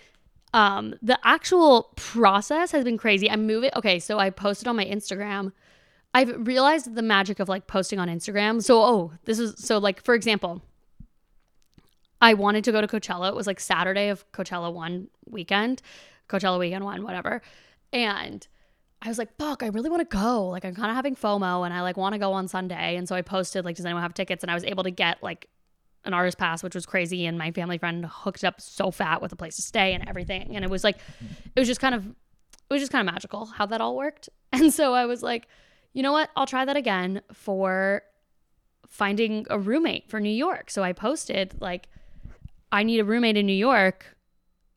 Um, 0.53 0.93
the 1.01 1.17
actual 1.23 1.91
process 1.95 2.71
has 2.71 2.83
been 2.83 2.97
crazy. 2.97 3.29
I'm 3.29 3.47
moving. 3.47 3.71
Okay, 3.75 3.99
so 3.99 4.19
I 4.19 4.29
posted 4.29 4.67
on 4.67 4.75
my 4.75 4.85
Instagram. 4.85 5.51
I've 6.13 6.47
realized 6.47 6.93
the 6.93 7.01
magic 7.01 7.39
of 7.39 7.49
like 7.49 7.65
posting 7.65 7.99
on 7.99 8.07
Instagram. 8.07 8.61
So, 8.63 8.81
oh, 8.83 9.13
this 9.25 9.39
is 9.39 9.55
so 9.57 9.79
like 9.79 10.03
for 10.03 10.13
example, 10.13 10.61
I 12.21 12.35
wanted 12.35 12.63
to 12.65 12.71
go 12.71 12.81
to 12.81 12.87
Coachella. 12.87 13.29
It 13.29 13.35
was 13.35 13.47
like 13.47 13.59
Saturday 13.59 14.09
of 14.09 14.31
Coachella 14.31 14.71
one 14.71 15.09
weekend, 15.27 15.81
Coachella 16.29 16.59
weekend 16.59 16.85
one, 16.85 17.03
whatever. 17.03 17.41
And 17.91 18.47
I 19.01 19.09
was 19.09 19.17
like, 19.17 19.35
fuck, 19.37 19.61
I 19.63 19.67
really 19.67 19.89
want 19.89 20.09
to 20.09 20.17
go. 20.17 20.47
Like, 20.47 20.63
I'm 20.63 20.73
kind 20.73 20.89
of 20.89 20.95
having 20.95 21.15
FOMO 21.15 21.65
and 21.65 21.73
I 21.73 21.81
like 21.81 21.97
want 21.97 22.13
to 22.13 22.19
go 22.19 22.31
on 22.31 22.47
Sunday. 22.47 22.95
And 22.95 23.09
so 23.09 23.15
I 23.15 23.21
posted, 23.21 23.65
like, 23.65 23.75
does 23.75 23.85
anyone 23.85 24.01
have 24.01 24.13
tickets? 24.13 24.43
And 24.43 24.49
I 24.49 24.53
was 24.53 24.63
able 24.63 24.83
to 24.83 24.91
get 24.91 25.21
like 25.21 25.49
an 26.05 26.13
artist 26.13 26.37
pass, 26.37 26.63
which 26.63 26.75
was 26.75 26.85
crazy. 26.85 27.25
And 27.25 27.37
my 27.37 27.51
family 27.51 27.77
friend 27.77 28.05
hooked 28.05 28.43
up 28.43 28.59
so 28.59 28.91
fat 28.91 29.21
with 29.21 29.31
a 29.31 29.35
place 29.35 29.55
to 29.55 29.61
stay 29.61 29.93
and 29.93 30.07
everything. 30.07 30.55
And 30.55 30.65
it 30.65 30.71
was 30.71 30.83
like, 30.83 30.97
it 31.55 31.59
was 31.59 31.67
just 31.67 31.79
kind 31.79 31.95
of, 31.95 32.05
it 32.05 32.73
was 32.73 32.81
just 32.81 32.91
kind 32.91 33.07
of 33.07 33.13
magical 33.13 33.45
how 33.45 33.65
that 33.67 33.81
all 33.81 33.95
worked. 33.95 34.29
And 34.53 34.71
so 34.71 34.93
I 34.93 35.07
was 35.07 35.23
like, 35.23 35.47
you 35.93 36.03
know 36.03 36.11
what? 36.11 36.29
I'll 36.35 36.45
try 36.45 36.63
that 36.63 36.77
again 36.77 37.21
for 37.33 38.03
finding 38.87 39.47
a 39.49 39.57
roommate 39.57 40.07
for 40.07 40.19
New 40.19 40.29
York. 40.29 40.69
So 40.69 40.83
I 40.83 40.93
posted 40.93 41.55
like 41.59 41.87
I 42.71 42.83
need 42.83 42.99
a 42.99 43.03
roommate 43.03 43.35
in 43.35 43.47
New 43.47 43.53
York 43.53 44.15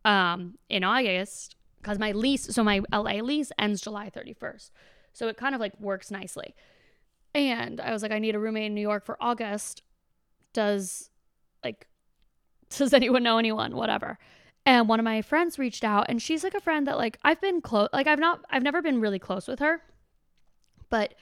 um 0.07 0.57
in 0.71 0.83
August 0.85 1.57
cuz 1.83 1.99
my 1.99 2.13
lease 2.13 2.55
so 2.55 2.65
my 2.65 2.81
LA 2.91 3.21
lease 3.21 3.53
ends 3.59 3.83
July 3.83 4.09
31st. 4.09 4.71
So 5.13 5.29
it 5.29 5.37
kind 5.37 5.55
of 5.55 5.61
like 5.61 5.79
works 5.79 6.11
nicely. 6.11 6.55
And 7.35 7.79
I 7.79 7.93
was 7.93 8.03
like 8.03 8.13
I 8.13 8.19
need 8.19 8.35
a 8.35 8.39
roommate 8.39 8.65
in 8.65 8.75
New 8.75 8.81
York 8.81 9.05
for 9.05 9.19
August. 9.21 9.83
Does 10.55 11.11
like 11.67 11.87
does 12.71 12.93
anyone 12.93 13.23
know 13.23 13.39
anyone 13.39 13.75
whatever. 13.75 14.19
And 14.65 14.89
one 14.89 14.99
of 14.99 15.05
my 15.05 15.23
friends 15.23 15.59
reached 15.59 15.85
out 15.85 16.07
and 16.09 16.21
she's 16.21 16.43
like 16.43 16.55
a 16.55 16.61
friend 16.61 16.87
that 16.87 16.97
like 16.97 17.19
I've 17.23 17.41
been 17.41 17.61
close 17.61 17.89
like 17.93 18.07
I've 18.07 18.19
not 18.19 18.45
I've 18.51 18.63
never 18.63 18.83
been 18.83 19.01
really 19.01 19.19
close 19.19 19.47
with 19.47 19.61
her. 19.61 19.83
But 20.91 21.15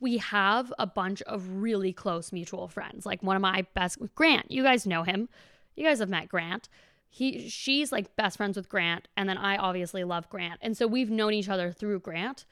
we 0.00 0.18
have 0.18 0.72
a 0.78 0.86
bunch 0.86 1.22
of 1.22 1.62
really 1.62 1.92
close 1.92 2.32
mutual 2.32 2.68
friends. 2.68 3.06
Like 3.06 3.22
one 3.22 3.36
of 3.36 3.42
my 3.42 3.66
best 3.74 3.98
Grant, 4.14 4.50
you 4.50 4.62
guys 4.62 4.86
know 4.86 5.04
him. 5.04 5.28
You 5.76 5.84
guys 5.86 6.00
have 6.00 6.08
met 6.08 6.28
Grant. 6.28 6.68
He 7.08 7.48
she's 7.48 7.92
like 7.92 8.16
best 8.16 8.36
friends 8.36 8.56
with 8.56 8.68
Grant 8.68 9.08
and 9.16 9.28
then 9.28 9.38
I 9.38 9.56
obviously 9.56 10.04
love 10.04 10.28
Grant. 10.28 10.60
And 10.62 10.76
so 10.76 10.86
we've 10.86 11.10
known 11.10 11.34
each 11.34 11.48
other 11.48 11.72
through 11.72 12.00
Grant 12.00 12.44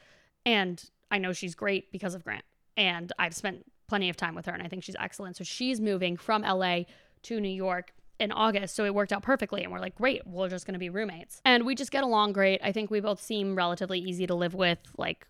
and 0.44 0.82
I 1.10 1.18
know 1.18 1.32
she's 1.32 1.54
great 1.54 1.92
because 1.92 2.14
of 2.14 2.24
Grant. 2.24 2.44
And 2.76 3.12
I've 3.18 3.34
spent 3.34 3.64
plenty 3.88 4.08
of 4.08 4.16
time 4.16 4.34
with 4.34 4.46
her 4.46 4.52
and 4.52 4.62
I 4.62 4.68
think 4.68 4.82
she's 4.82 4.96
excellent. 4.98 5.36
So 5.36 5.44
she's 5.44 5.80
moving 5.80 6.16
from 6.16 6.42
LA 6.42 6.82
to 7.24 7.40
New 7.40 7.48
York 7.48 7.92
in 8.18 8.32
August. 8.32 8.76
So 8.76 8.84
it 8.84 8.94
worked 8.94 9.12
out 9.12 9.22
perfectly. 9.22 9.62
And 9.62 9.72
we're 9.72 9.80
like, 9.80 9.94
great, 9.96 10.26
we're 10.26 10.48
just 10.48 10.66
going 10.66 10.74
to 10.74 10.78
be 10.78 10.90
roommates. 10.90 11.40
And 11.44 11.64
we 11.64 11.74
just 11.74 11.90
get 11.90 12.04
along 12.04 12.34
great. 12.34 12.60
I 12.62 12.72
think 12.72 12.90
we 12.90 13.00
both 13.00 13.20
seem 13.20 13.56
relatively 13.56 13.98
easy 13.98 14.26
to 14.26 14.34
live 14.34 14.54
with, 14.54 14.78
like 14.96 15.26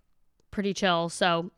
pretty 0.50 0.74
chill. 0.74 1.08
So 1.08 1.50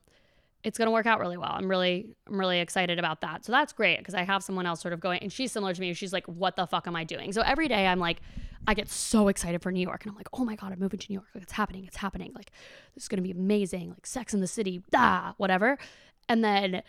it's 0.63 0.79
going 0.79 0.87
to 0.87 0.93
work 0.93 1.07
out 1.07 1.19
really 1.19 1.37
well. 1.37 1.51
I'm 1.53 1.69
really 1.69 2.15
I'm 2.29 2.39
really 2.39 2.61
excited 2.61 2.99
about 2.99 3.21
that. 3.23 3.45
So 3.45 3.53
that's 3.53 3.73
great 3.73 3.99
because 3.99 4.15
I 4.15 4.23
have 4.23 4.43
someone 4.43 4.67
else 4.67 4.81
sort 4.81 4.95
of 4.95 5.01
going 5.01 5.21
and 5.21 5.33
she's 5.33 5.51
similar 5.51 5.75
to 5.75 5.81
me. 5.81 5.93
She's 5.93 6.13
like, 6.13 6.27
"What 6.27 6.57
the 6.57 6.67
fuck 6.67 6.87
am 6.87 6.95
I 6.95 7.05
doing?" 7.05 7.33
So 7.33 7.43
every 7.43 7.67
day 7.69 7.87
I'm 7.87 7.99
like 7.99 8.21
I 8.67 8.75
get 8.75 8.89
so 8.89 9.27
excited 9.27 9.61
for 9.61 9.73
New 9.73 9.81
York 9.81 10.05
and 10.05 10.11
I'm 10.11 10.17
like, 10.17 10.29
"Oh 10.33 10.45
my 10.45 10.55
god, 10.55 10.73
I'm 10.73 10.79
moving 10.79 11.01
to 11.01 11.07
New 11.11 11.15
York. 11.15 11.27
Like 11.35 11.43
it's 11.43 11.53
happening. 11.53 11.85
It's 11.85 11.97
happening. 11.97 12.33
Like 12.35 12.53
this 12.95 13.05
is 13.05 13.09
going 13.09 13.17
to 13.17 13.23
be 13.23 13.33
amazing. 13.33 13.91
Like 13.91 14.07
Sex 14.07 14.35
in 14.35 14.41
the 14.41 14.47
City, 14.47 14.83
ah, 14.95 15.35
whatever." 15.37 15.79
And 16.29 16.45
then 16.45 16.83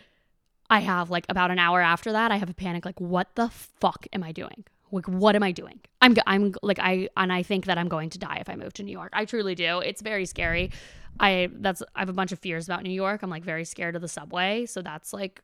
I 0.70 0.80
have 0.80 1.10
like 1.10 1.26
about 1.28 1.50
an 1.50 1.58
hour 1.58 1.80
after 1.80 2.12
that, 2.12 2.32
I 2.32 2.36
have 2.36 2.50
a 2.50 2.54
panic 2.54 2.84
like, 2.84 3.00
"What 3.00 3.34
the 3.34 3.48
fuck 3.48 4.06
am 4.12 4.22
I 4.22 4.32
doing?" 4.32 4.64
Like 4.90 5.08
what 5.08 5.34
am 5.34 5.42
I 5.42 5.50
doing? 5.50 5.80
I'm 6.00 6.14
I'm 6.26 6.54
like 6.62 6.78
I 6.78 7.08
and 7.16 7.32
I 7.32 7.42
think 7.42 7.66
that 7.66 7.78
I'm 7.78 7.88
going 7.88 8.10
to 8.10 8.18
die 8.18 8.38
if 8.40 8.48
I 8.48 8.54
move 8.54 8.72
to 8.74 8.82
New 8.82 8.92
York. 8.92 9.10
I 9.12 9.24
truly 9.24 9.54
do. 9.54 9.80
It's 9.80 10.02
very 10.02 10.24
scary. 10.24 10.70
I 11.18 11.48
that's 11.52 11.82
I 11.94 12.00
have 12.00 12.08
a 12.08 12.14
bunch 12.14 12.32
of 12.32 12.38
fears 12.38 12.66
about 12.66 12.82
New 12.82 12.92
York. 12.92 13.22
I'm 13.22 13.30
like 13.30 13.44
very 13.44 13.64
scared 13.64 13.96
of 13.96 14.02
the 14.02 14.08
subway, 14.08 14.66
so 14.66 14.82
that's 14.82 15.12
like 15.12 15.42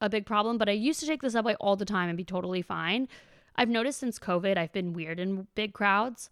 a 0.00 0.08
big 0.08 0.26
problem, 0.26 0.58
but 0.58 0.68
I 0.68 0.72
used 0.72 1.00
to 1.00 1.06
take 1.06 1.22
the 1.22 1.30
subway 1.30 1.54
all 1.60 1.76
the 1.76 1.84
time 1.84 2.08
and 2.08 2.16
be 2.16 2.24
totally 2.24 2.62
fine. 2.62 3.08
I've 3.56 3.68
noticed 3.68 3.98
since 3.98 4.18
COVID, 4.18 4.56
I've 4.56 4.72
been 4.72 4.92
weird 4.92 5.18
in 5.18 5.48
big 5.54 5.72
crowds. 5.72 6.30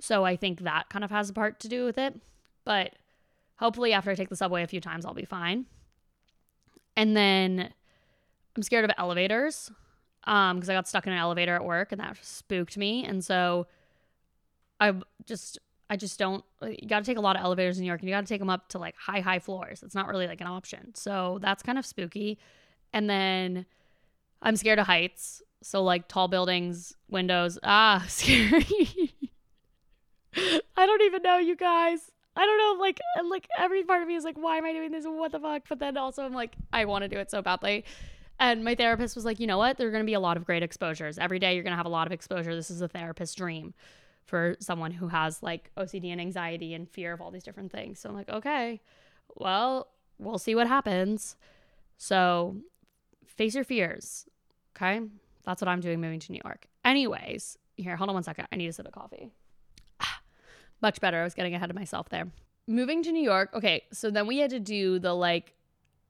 So 0.00 0.24
I 0.24 0.36
think 0.36 0.62
that 0.62 0.88
kind 0.88 1.04
of 1.04 1.10
has 1.10 1.30
a 1.30 1.34
part 1.34 1.60
to 1.60 1.68
do 1.68 1.84
with 1.84 1.98
it. 1.98 2.20
But 2.64 2.94
hopefully, 3.56 3.92
after 3.92 4.10
I 4.10 4.14
take 4.14 4.30
the 4.30 4.36
subway 4.36 4.62
a 4.62 4.66
few 4.66 4.80
times, 4.80 5.04
I'll 5.04 5.14
be 5.14 5.24
fine. 5.24 5.66
And 6.96 7.16
then 7.16 7.72
I'm 8.56 8.62
scared 8.62 8.84
of 8.84 8.90
elevators 8.98 9.70
um 10.24 10.56
because 10.56 10.68
I 10.70 10.74
got 10.74 10.86
stuck 10.86 11.06
in 11.06 11.12
an 11.12 11.18
elevator 11.18 11.56
at 11.56 11.64
work 11.64 11.92
and 11.92 12.00
that 12.00 12.16
spooked 12.22 12.76
me. 12.76 13.04
And 13.04 13.24
so 13.24 13.66
I 14.78 14.94
just 15.26 15.58
I 15.90 15.96
just 15.96 16.18
don't 16.18 16.44
you 16.62 16.88
got 16.88 17.00
to 17.00 17.04
take 17.04 17.18
a 17.18 17.20
lot 17.20 17.36
of 17.36 17.42
elevators 17.42 17.78
in 17.78 17.82
New 17.82 17.88
York 17.88 18.00
and 18.00 18.08
you 18.08 18.14
got 18.14 18.20
to 18.20 18.26
take 18.26 18.40
them 18.40 18.50
up 18.50 18.68
to 18.70 18.78
like 18.78 18.94
high 18.96 19.20
high 19.20 19.40
floors. 19.40 19.82
It's 19.82 19.94
not 19.94 20.08
really 20.08 20.26
like 20.26 20.40
an 20.40 20.46
option. 20.46 20.94
So 20.94 21.38
that's 21.42 21.62
kind 21.62 21.78
of 21.78 21.84
spooky. 21.84 22.38
And 22.92 23.10
then 23.10 23.66
I'm 24.40 24.56
scared 24.56 24.78
of 24.78 24.86
heights. 24.86 25.42
So 25.62 25.82
like 25.82 26.08
tall 26.08 26.28
buildings, 26.28 26.94
windows, 27.08 27.58
ah, 27.62 28.04
scary. 28.08 29.14
I 30.76 30.86
don't 30.86 31.02
even 31.02 31.22
know 31.22 31.38
you 31.38 31.56
guys. 31.56 32.11
I 32.34 32.46
don't 32.46 32.58
know 32.58 32.82
like 32.82 33.00
like 33.28 33.48
every 33.58 33.84
part 33.84 34.02
of 34.02 34.08
me 34.08 34.14
is 34.14 34.24
like 34.24 34.36
why 34.36 34.58
am 34.58 34.64
I 34.64 34.72
doing 34.72 34.90
this? 34.90 35.04
What 35.06 35.32
the 35.32 35.40
fuck? 35.40 35.62
But 35.68 35.78
then 35.78 35.96
also 35.96 36.24
I'm 36.24 36.32
like 36.32 36.56
I 36.72 36.84
want 36.84 37.02
to 37.02 37.08
do 37.08 37.18
it 37.18 37.30
so 37.30 37.42
badly. 37.42 37.84
And 38.38 38.64
my 38.64 38.74
therapist 38.74 39.14
was 39.14 39.24
like, 39.24 39.38
you 39.38 39.46
know 39.46 39.58
what? 39.58 39.76
There 39.76 39.86
are 39.86 39.90
to 40.02 40.06
be 40.06 40.14
a 40.14 40.20
lot 40.20 40.36
of 40.36 40.44
great 40.44 40.62
exposures. 40.62 41.18
Every 41.18 41.38
day 41.38 41.54
you're 41.54 41.62
to 41.72 41.76
have 41.76 41.86
a 41.86 41.90
lot 41.90 42.06
of 42.06 42.12
exposure. 42.12 42.54
This 42.54 42.70
is 42.70 42.80
a 42.80 42.88
therapist's 42.88 43.36
dream 43.36 43.74
for 44.24 44.56
someone 44.58 44.90
who 44.90 45.08
has 45.08 45.42
like 45.42 45.70
OCD 45.76 46.10
and 46.10 46.20
anxiety 46.20 46.74
and 46.74 46.88
fear 46.88 47.12
of 47.12 47.20
all 47.20 47.30
these 47.30 47.44
different 47.44 47.70
things. 47.70 48.00
So 48.00 48.08
I'm 48.08 48.16
like, 48.16 48.28
okay, 48.28 48.80
well, 49.36 49.88
we'll 50.18 50.38
see 50.38 50.54
what 50.54 50.66
happens. 50.66 51.36
So 51.98 52.56
face 53.26 53.54
your 53.54 53.64
fears. 53.64 54.26
Okay. 54.76 55.00
That's 55.44 55.60
what 55.60 55.68
I'm 55.68 55.80
doing 55.80 56.00
moving 56.00 56.20
to 56.20 56.32
New 56.32 56.40
York. 56.44 56.66
Anyways, 56.84 57.58
here, 57.76 57.96
hold 57.96 58.10
on 58.10 58.14
one 58.14 58.22
second. 58.22 58.48
I 58.52 58.56
need 58.56 58.68
a 58.68 58.72
sip 58.72 58.86
of 58.86 58.92
coffee. 58.92 59.32
Much 60.82 61.00
better. 61.00 61.20
I 61.20 61.24
was 61.24 61.34
getting 61.34 61.54
ahead 61.54 61.70
of 61.70 61.76
myself 61.76 62.08
there. 62.08 62.28
Moving 62.66 63.02
to 63.04 63.12
New 63.12 63.22
York. 63.22 63.50
Okay. 63.54 63.84
So 63.92 64.10
then 64.10 64.26
we 64.26 64.38
had 64.38 64.50
to 64.50 64.60
do 64.60 64.98
the 64.98 65.14
like 65.14 65.54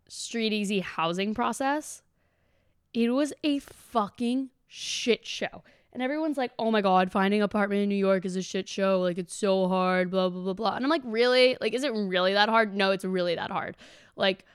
StreetEasy 0.09 0.83
housing 0.83 1.35
process. 1.35 2.03
It 2.93 3.11
was 3.11 3.33
a 3.45 3.59
fucking 3.61 4.51
shit 4.67 5.27
show. 5.27 5.63
And 5.93 6.03
everyone's 6.03 6.39
like, 6.39 6.53
oh 6.59 6.71
my 6.71 6.81
God, 6.81 7.13
finding 7.13 7.41
an 7.41 7.45
apartment 7.45 7.83
in 7.83 7.89
New 7.89 7.95
York 7.95 8.25
is 8.25 8.37
a 8.37 8.43
shit 8.43 8.67
show. 8.67 9.01
Like, 9.01 9.19
it's 9.19 9.35
so 9.35 9.69
hard, 9.69 10.11
blah, 10.11 10.31
blah, 10.31 10.43
blah, 10.43 10.55
blah. 10.55 10.75
And 10.75 10.85
I'm 10.85 10.91
like, 10.91 11.03
really? 11.05 11.59
Like, 11.61 11.75
is 11.75 11.85
it 11.85 11.93
really 11.93 12.33
that 12.33 12.49
hard? 12.49 12.75
No, 12.75 12.93
it's 12.93 13.05
really 13.05 13.35
that 13.35 13.51
hard. 13.51 13.77
Like, 14.17 14.47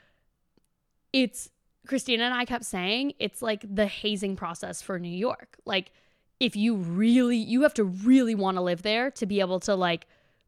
it's, 1.13 1.51
Christina 1.85 2.23
and 2.23 2.33
I 2.33 2.45
kept 2.45 2.65
saying, 2.65 3.13
it's 3.19 3.43
like 3.43 3.63
the 3.63 3.85
hazing 3.85 4.35
process 4.35 4.81
for 4.81 4.97
New 4.97 5.15
York. 5.15 5.57
Like, 5.63 5.91
if 6.39 6.55
you 6.55 6.75
really, 6.75 7.37
you 7.37 7.61
have 7.63 7.73
to 7.75 7.83
really 7.83 8.35
want 8.35 8.57
to 8.57 8.61
live 8.61 8.81
there 8.83 9.09
to 9.11 9.25
be 9.25 9.39
able 9.39 9.59
to, 9.61 9.75
like, 9.75 10.07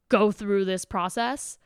go 0.09 0.31
through 0.31 0.65
this 0.65 0.85
process. 0.85 1.57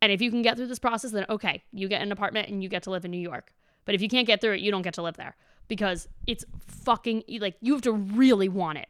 And 0.00 0.10
if 0.12 0.20
you 0.20 0.30
can 0.30 0.42
get 0.42 0.56
through 0.56 0.66
this 0.66 0.80
process, 0.80 1.12
then 1.12 1.24
okay, 1.30 1.62
you 1.72 1.88
get 1.88 2.02
an 2.02 2.12
apartment 2.12 2.48
and 2.48 2.62
you 2.62 2.68
get 2.68 2.82
to 2.82 2.90
live 2.90 3.04
in 3.04 3.10
New 3.12 3.20
York. 3.20 3.52
But 3.84 3.94
if 3.94 4.02
you 4.02 4.08
can't 4.08 4.26
get 4.26 4.40
through 4.40 4.54
it, 4.54 4.60
you 4.60 4.70
don't 4.70 4.82
get 4.82 4.94
to 4.94 5.02
live 5.02 5.16
there 5.16 5.36
because 5.68 6.08
it's 6.26 6.44
fucking 6.66 7.22
like 7.40 7.56
you 7.60 7.72
have 7.72 7.82
to 7.82 7.92
really 7.92 8.48
want 8.48 8.78
it 8.78 8.88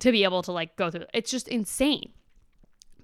to 0.00 0.10
be 0.10 0.24
able 0.24 0.42
to 0.42 0.52
like 0.52 0.76
go 0.76 0.90
through 0.90 1.02
it. 1.02 1.10
It's 1.14 1.30
just 1.30 1.48
insane. 1.48 2.12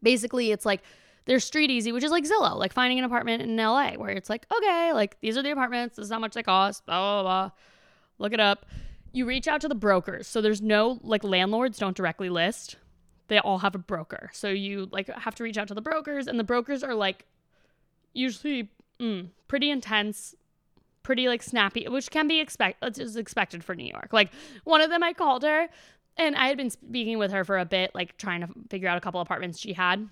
Basically, 0.03 0.51
it's 0.51 0.65
like 0.65 0.83
there's 1.27 1.49
StreetEasy, 1.49 1.93
which 1.93 2.03
is 2.03 2.11
like 2.11 2.25
Zillow, 2.25 2.57
like 2.57 2.73
finding 2.73 2.99
an 2.99 3.05
apartment 3.05 3.43
in 3.43 3.57
LA 3.57 3.93
where 3.93 4.11
it's 4.11 4.31
like, 4.31 4.47
okay, 4.55 4.93
like 4.95 5.19
these 5.21 5.37
are 5.37 5.43
the 5.43 5.51
apartments, 5.51 5.97
this 5.97 6.07
is 6.07 6.13
how 6.13 6.19
much 6.19 6.33
they 6.33 6.43
cost, 6.43 6.85
blah, 6.87 7.23
blah, 7.23 7.23
blah. 7.23 7.51
Look 8.19 8.33
it 8.33 8.41
up. 8.41 8.67
You 9.13 9.27
reach 9.27 9.49
out 9.49 9.61
to 9.63 9.69
the 9.69 9.75
brokers. 9.75 10.27
So 10.27 10.41
there's 10.41 10.63
no 10.63 11.01
like 11.03 11.25
landlords 11.25 11.79
don't 11.79 11.97
directly 11.97 12.29
list. 12.29 12.77
They 13.29 13.39
all 13.39 13.59
have 13.59 13.75
a 13.75 13.79
broker. 13.79 14.31
So 14.33 14.49
you 14.49 14.89
like 14.91 15.09
have 15.09 15.35
to 15.37 15.43
reach 15.43 15.59
out 15.59 15.69
to 15.69 15.75
the 15.75 15.81
brokers 15.81 16.27
and 16.27 16.39
the 16.39 16.45
brokers 16.45 16.83
are 16.83 16.95
like 16.95 17.27
usually 18.13 18.71
mm, 19.01 19.29
pretty 19.49 19.71
intense 19.71 20.35
pretty 21.03 21.29
like 21.29 21.43
snappy, 21.43 21.89
which 21.89 22.11
can 22.11 22.29
be 22.29 22.41
expect 22.41 22.85
is 22.99 23.17
expected 23.17 23.65
for 23.65 23.75
New 23.75 23.87
York. 23.87 24.11
Like 24.13 24.31
one 24.65 24.81
of 24.81 24.91
them, 24.91 25.03
I 25.03 25.13
called 25.13 25.43
her, 25.43 25.69
and 26.17 26.37
I 26.37 26.47
had 26.49 26.57
been 26.57 26.71
speaking 26.71 27.19
with 27.19 27.33
her 27.33 27.45
for 27.45 27.59
a 27.59 27.65
bit, 27.65 27.93
like 27.95 28.17
trying 28.17 28.43
to 28.43 28.49
figure 28.69 28.89
out 28.89 28.99
a 28.99 29.01
couple 29.01 29.21
apartments 29.21 29.59
she 29.59 29.73
had. 29.73 30.09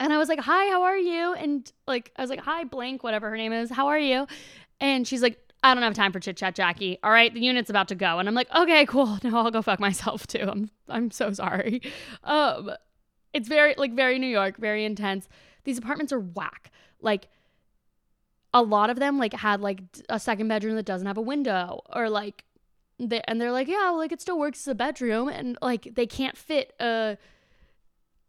And 0.00 0.12
I 0.12 0.18
was 0.18 0.28
like, 0.28 0.40
"Hi, 0.40 0.70
how 0.70 0.82
are 0.82 0.96
you?" 0.98 1.34
And 1.34 1.70
like 1.86 2.12
I 2.16 2.22
was 2.22 2.30
like, 2.30 2.40
"Hi, 2.40 2.64
blank, 2.64 3.02
whatever 3.02 3.30
her 3.30 3.36
name 3.36 3.52
is. 3.52 3.70
How 3.70 3.88
are 3.88 3.98
you?" 3.98 4.26
And 4.80 5.06
she's 5.08 5.22
like, 5.22 5.40
"I 5.68 5.74
don't 5.74 5.82
have 5.82 5.94
time 5.94 6.12
for 6.12 6.20
chit 6.20 6.36
chat, 6.36 6.54
Jackie. 6.54 6.98
All 7.02 7.10
right, 7.10 7.32
the 7.32 7.40
unit's 7.40 7.70
about 7.70 7.88
to 7.88 7.94
go." 7.94 8.18
And 8.18 8.28
I'm 8.28 8.34
like, 8.34 8.48
"Okay, 8.54 8.86
cool. 8.86 9.18
No, 9.24 9.36
I'll 9.36 9.50
go 9.50 9.62
fuck 9.62 9.80
myself 9.80 10.26
too. 10.26 10.46
I'm 10.48 10.70
I'm 10.88 11.10
so 11.10 11.32
sorry." 11.32 11.82
Um, 12.24 12.70
it's 13.32 13.48
very 13.48 13.74
like 13.76 13.94
very 13.94 14.18
New 14.18 14.26
York, 14.28 14.56
very 14.56 14.84
intense. 14.84 15.28
These 15.64 15.78
apartments 15.78 16.12
are 16.12 16.20
whack. 16.20 16.70
Like 17.00 17.28
a 18.54 18.62
lot 18.62 18.90
of 18.90 18.98
them 18.98 19.18
like 19.18 19.34
had 19.34 19.60
like 19.60 19.80
a 20.08 20.18
second 20.18 20.48
bedroom 20.48 20.76
that 20.76 20.86
doesn't 20.86 21.06
have 21.06 21.18
a 21.18 21.22
window 21.22 21.80
or 21.94 22.08
like 22.08 22.44
they, 22.98 23.20
and 23.28 23.40
they're 23.40 23.52
like 23.52 23.68
yeah 23.68 23.90
well, 23.90 23.98
like 23.98 24.12
it 24.12 24.20
still 24.20 24.38
works 24.38 24.60
as 24.60 24.68
a 24.68 24.74
bedroom 24.74 25.28
and 25.28 25.58
like 25.62 25.94
they 25.94 26.06
can't 26.06 26.36
fit 26.36 26.72
a 26.80 27.16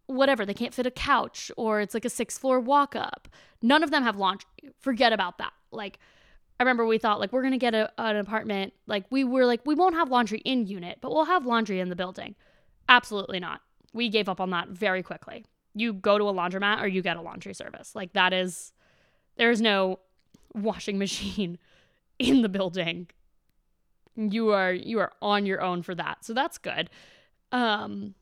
whatever 0.07 0.45
they 0.45 0.53
can't 0.53 0.73
fit 0.73 0.85
a 0.85 0.91
couch 0.91 1.51
or 1.55 1.81
it's 1.81 1.93
like 1.93 2.05
a 2.05 2.09
six 2.09 2.37
floor 2.37 2.59
walk 2.59 2.95
up 2.95 3.27
none 3.61 3.83
of 3.83 3.91
them 3.91 4.03
have 4.03 4.17
laundry 4.17 4.47
forget 4.79 5.13
about 5.13 5.37
that 5.37 5.53
like 5.71 5.99
i 6.59 6.63
remember 6.63 6.85
we 6.85 6.97
thought 6.97 7.19
like 7.19 7.31
we're 7.31 7.43
gonna 7.43 7.57
get 7.57 7.73
a, 7.73 7.91
an 7.97 8.15
apartment 8.15 8.73
like 8.87 9.05
we 9.09 9.23
were 9.23 9.45
like 9.45 9.61
we 9.65 9.75
won't 9.75 9.95
have 9.95 10.09
laundry 10.09 10.39
in 10.39 10.67
unit 10.67 10.97
but 11.01 11.11
we'll 11.11 11.25
have 11.25 11.45
laundry 11.45 11.79
in 11.79 11.89
the 11.89 11.95
building 11.95 12.35
absolutely 12.87 13.39
not 13.39 13.61
we 13.93 14.09
gave 14.09 14.29
up 14.29 14.39
on 14.39 14.49
that 14.49 14.69
very 14.69 15.01
quickly 15.03 15.45
you 15.75 15.93
go 15.93 16.17
to 16.17 16.25
a 16.25 16.33
laundromat 16.33 16.81
or 16.81 16.87
you 16.87 17.01
get 17.01 17.17
a 17.17 17.21
laundry 17.21 17.53
service 17.53 17.95
like 17.95 18.13
that 18.13 18.33
is 18.33 18.73
there's 19.37 19.61
no 19.61 19.99
washing 20.53 20.97
machine 20.99 21.57
in 22.19 22.41
the 22.41 22.49
building. 22.49 23.07
You 24.15 24.49
are 24.49 24.73
you 24.73 24.99
are 24.99 25.13
on 25.21 25.45
your 25.45 25.61
own 25.61 25.81
for 25.81 25.95
that. 25.95 26.25
So 26.25 26.33
that's 26.33 26.57
good. 26.57 26.89
Um 27.51 28.13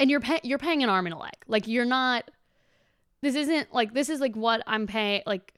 and 0.00 0.10
you're 0.10 0.20
pay- 0.20 0.40
you're 0.42 0.58
paying 0.58 0.82
an 0.82 0.90
arm 0.90 1.06
and 1.06 1.14
a 1.14 1.18
leg. 1.18 1.36
Like 1.46 1.68
you're 1.68 1.84
not 1.84 2.30
this 3.22 3.36
isn't 3.36 3.72
like 3.72 3.94
this 3.94 4.08
is 4.08 4.20
like 4.20 4.34
what 4.34 4.62
I'm 4.66 4.86
paying 4.86 5.22
like 5.24 5.54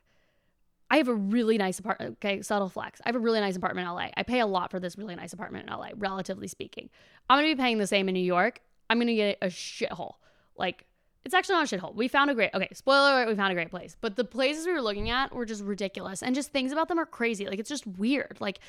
I 0.90 0.98
have 0.98 1.08
a 1.08 1.14
really 1.14 1.58
nice 1.58 1.78
apartment. 1.78 2.18
Okay, 2.22 2.42
subtle 2.42 2.68
flex. 2.68 3.00
I 3.04 3.08
have 3.08 3.16
a 3.16 3.20
really 3.20 3.40
nice 3.40 3.56
apartment 3.56 3.88
in 3.88 3.94
LA. 3.94 4.08
I 4.16 4.22
pay 4.22 4.40
a 4.40 4.46
lot 4.46 4.70
for 4.70 4.78
this 4.78 4.96
really 4.98 5.14
nice 5.14 5.32
apartment 5.32 5.68
in 5.68 5.72
LA, 5.72 5.88
relatively 5.96 6.48
speaking. 6.48 6.90
I'm 7.28 7.38
gonna 7.38 7.54
be 7.54 7.60
paying 7.60 7.78
the 7.78 7.86
same 7.86 8.08
in 8.08 8.14
New 8.14 8.20
York. 8.20 8.60
I'm 8.90 8.98
gonna 8.98 9.14
get 9.14 9.38
a 9.40 9.46
shithole. 9.46 10.14
Like, 10.56 10.86
it's 11.24 11.34
actually 11.34 11.54
not 11.56 11.72
a 11.72 11.76
shithole. 11.76 11.94
We 11.94 12.06
found 12.06 12.30
a 12.30 12.34
great, 12.34 12.50
okay, 12.54 12.68
spoiler 12.74 13.12
alert, 13.12 13.28
we 13.28 13.34
found 13.34 13.50
a 13.50 13.54
great 13.54 13.70
place. 13.70 13.96
But 14.00 14.16
the 14.16 14.24
places 14.24 14.66
we 14.66 14.72
were 14.72 14.82
looking 14.82 15.10
at 15.10 15.34
were 15.34 15.46
just 15.46 15.64
ridiculous. 15.64 16.22
And 16.22 16.34
just 16.34 16.52
things 16.52 16.70
about 16.70 16.88
them 16.88 16.98
are 16.98 17.06
crazy. 17.06 17.46
Like, 17.46 17.58
it's 17.58 17.68
just 17.68 17.86
weird. 17.86 18.36
Like, 18.40 18.60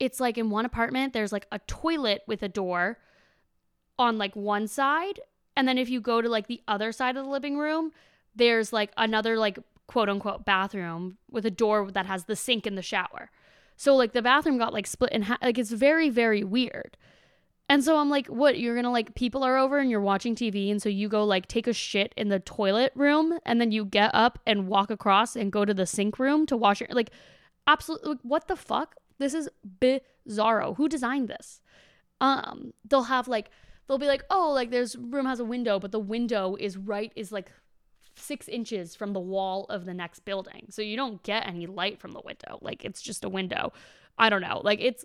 it's 0.00 0.18
like 0.18 0.36
in 0.36 0.50
one 0.50 0.64
apartment, 0.64 1.12
there's 1.12 1.32
like 1.32 1.46
a 1.52 1.60
toilet 1.60 2.22
with 2.26 2.42
a 2.42 2.48
door 2.48 2.98
on 3.98 4.18
like 4.18 4.34
one 4.34 4.66
side. 4.66 5.20
And 5.56 5.68
then 5.68 5.78
if 5.78 5.88
you 5.88 6.00
go 6.00 6.20
to 6.20 6.28
like 6.28 6.46
the 6.46 6.62
other 6.66 6.90
side 6.90 7.16
of 7.16 7.24
the 7.24 7.30
living 7.30 7.58
room, 7.58 7.92
there's 8.34 8.72
like 8.72 8.90
another 8.96 9.38
like 9.38 9.58
quote 9.90 10.08
unquote 10.08 10.44
bathroom 10.44 11.18
with 11.28 11.44
a 11.44 11.50
door 11.50 11.90
that 11.90 12.06
has 12.06 12.26
the 12.26 12.36
sink 12.36 12.64
in 12.64 12.76
the 12.76 12.82
shower. 12.82 13.28
So 13.76 13.96
like 13.96 14.12
the 14.12 14.22
bathroom 14.22 14.56
got 14.56 14.72
like 14.72 14.86
split 14.86 15.10
in 15.10 15.22
half. 15.22 15.42
Like 15.42 15.58
it's 15.58 15.72
very, 15.72 16.10
very 16.10 16.44
weird. 16.44 16.96
And 17.68 17.82
so 17.82 17.96
I'm 17.96 18.08
like, 18.08 18.28
what? 18.28 18.56
You're 18.56 18.76
gonna 18.76 18.92
like, 18.92 19.16
people 19.16 19.42
are 19.42 19.58
over 19.58 19.80
and 19.80 19.90
you're 19.90 20.00
watching 20.00 20.36
TV. 20.36 20.70
And 20.70 20.80
so 20.80 20.88
you 20.88 21.08
go 21.08 21.24
like 21.24 21.48
take 21.48 21.66
a 21.66 21.72
shit 21.72 22.14
in 22.16 22.28
the 22.28 22.38
toilet 22.38 22.92
room 22.94 23.40
and 23.44 23.60
then 23.60 23.72
you 23.72 23.84
get 23.84 24.12
up 24.14 24.38
and 24.46 24.68
walk 24.68 24.92
across 24.92 25.34
and 25.34 25.50
go 25.50 25.64
to 25.64 25.74
the 25.74 25.86
sink 25.86 26.20
room 26.20 26.46
to 26.46 26.56
wash 26.56 26.78
your, 26.78 26.88
like, 26.92 27.10
absolutely, 27.66 28.10
like, 28.10 28.18
what 28.22 28.46
the 28.46 28.54
fuck? 28.54 28.94
This 29.18 29.34
is 29.34 29.48
bizarro. 29.80 30.76
Who 30.76 30.88
designed 30.88 31.26
this? 31.26 31.60
Um, 32.20 32.74
they'll 32.88 33.04
have 33.04 33.26
like, 33.26 33.50
they'll 33.88 33.98
be 33.98 34.06
like, 34.06 34.22
oh, 34.30 34.52
like 34.52 34.70
this 34.70 34.94
room 34.94 35.26
has 35.26 35.40
a 35.40 35.44
window, 35.44 35.80
but 35.80 35.90
the 35.90 35.98
window 35.98 36.56
is 36.60 36.76
right, 36.76 37.12
is 37.16 37.32
like 37.32 37.50
six 38.20 38.48
inches 38.48 38.94
from 38.94 39.12
the 39.12 39.20
wall 39.20 39.66
of 39.68 39.84
the 39.84 39.94
next 39.94 40.20
building. 40.20 40.66
So 40.70 40.82
you 40.82 40.96
don't 40.96 41.22
get 41.22 41.46
any 41.46 41.66
light 41.66 41.98
from 41.98 42.12
the 42.12 42.20
window. 42.20 42.58
Like 42.60 42.84
it's 42.84 43.02
just 43.02 43.24
a 43.24 43.28
window. 43.28 43.72
I 44.18 44.28
don't 44.28 44.42
know. 44.42 44.60
Like 44.62 44.80
it's, 44.80 45.04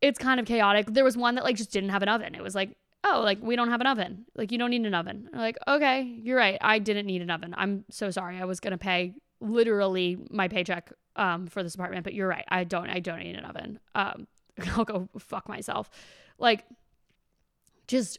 it's 0.00 0.18
kind 0.18 0.38
of 0.38 0.46
chaotic. 0.46 0.86
There 0.86 1.04
was 1.04 1.16
one 1.16 1.36
that 1.36 1.44
like 1.44 1.56
just 1.56 1.72
didn't 1.72 1.90
have 1.90 2.02
an 2.02 2.08
oven. 2.08 2.34
It 2.34 2.42
was 2.42 2.54
like, 2.54 2.76
oh, 3.04 3.20
like 3.22 3.38
we 3.42 3.56
don't 3.56 3.70
have 3.70 3.80
an 3.80 3.86
oven. 3.86 4.24
Like 4.34 4.50
you 4.52 4.58
don't 4.58 4.70
need 4.70 4.84
an 4.84 4.94
oven. 4.94 5.28
Like, 5.32 5.56
okay, 5.68 6.02
you're 6.02 6.36
right. 6.36 6.58
I 6.60 6.78
didn't 6.78 7.06
need 7.06 7.22
an 7.22 7.30
oven. 7.30 7.54
I'm 7.56 7.84
so 7.90 8.10
sorry. 8.10 8.38
I 8.38 8.44
was 8.44 8.60
gonna 8.60 8.78
pay 8.78 9.14
literally 9.40 10.18
my 10.30 10.48
paycheck 10.48 10.92
um 11.16 11.46
for 11.46 11.62
this 11.62 11.74
apartment, 11.74 12.04
but 12.04 12.14
you're 12.14 12.28
right. 12.28 12.44
I 12.48 12.64
don't 12.64 12.88
I 12.88 13.00
don't 13.00 13.20
need 13.20 13.36
an 13.36 13.44
oven. 13.44 13.78
Um 13.94 14.26
I'll 14.76 14.84
go 14.84 15.08
fuck 15.18 15.48
myself. 15.48 15.90
Like 16.38 16.64
just 17.86 18.18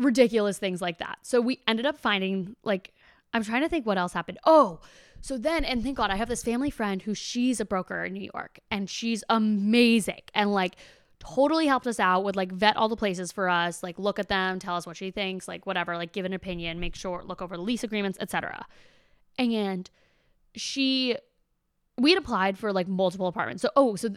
ridiculous 0.00 0.58
things 0.58 0.80
like 0.80 0.98
that. 0.98 1.18
So 1.22 1.40
we 1.40 1.60
ended 1.68 1.86
up 1.86 1.98
finding 1.98 2.56
like 2.64 2.92
I'm 3.32 3.44
trying 3.44 3.62
to 3.62 3.68
think 3.68 3.86
what 3.86 3.98
else 3.98 4.12
happened. 4.12 4.38
Oh, 4.44 4.80
so 5.20 5.36
then, 5.36 5.64
and 5.64 5.82
thank 5.82 5.96
God, 5.96 6.10
I 6.10 6.16
have 6.16 6.28
this 6.28 6.42
family 6.42 6.70
friend 6.70 7.02
who 7.02 7.14
she's 7.14 7.60
a 7.60 7.64
broker 7.64 8.04
in 8.04 8.14
New 8.14 8.30
York 8.34 8.58
and 8.70 8.88
she's 8.88 9.22
amazing 9.28 10.22
and 10.34 10.52
like 10.52 10.76
totally 11.18 11.66
helped 11.66 11.86
us 11.86 12.00
out 12.00 12.24
with 12.24 12.36
like 12.36 12.50
vet 12.50 12.76
all 12.76 12.88
the 12.88 12.96
places 12.96 13.30
for 13.30 13.48
us, 13.48 13.82
like 13.82 13.98
look 13.98 14.18
at 14.18 14.28
them, 14.28 14.58
tell 14.58 14.74
us 14.74 14.86
what 14.86 14.96
she 14.96 15.10
thinks, 15.10 15.46
like 15.46 15.66
whatever, 15.66 15.96
like 15.96 16.12
give 16.12 16.24
an 16.24 16.32
opinion, 16.32 16.80
make 16.80 16.96
sure, 16.96 17.22
look 17.24 17.42
over 17.42 17.56
the 17.56 17.62
lease 17.62 17.84
agreements, 17.84 18.16
etc. 18.20 18.66
And 19.38 19.88
she, 20.54 21.16
we 21.98 22.10
had 22.10 22.18
applied 22.18 22.58
for 22.58 22.72
like 22.72 22.88
multiple 22.88 23.26
apartments. 23.26 23.60
So, 23.60 23.68
oh, 23.76 23.96
so, 23.96 24.08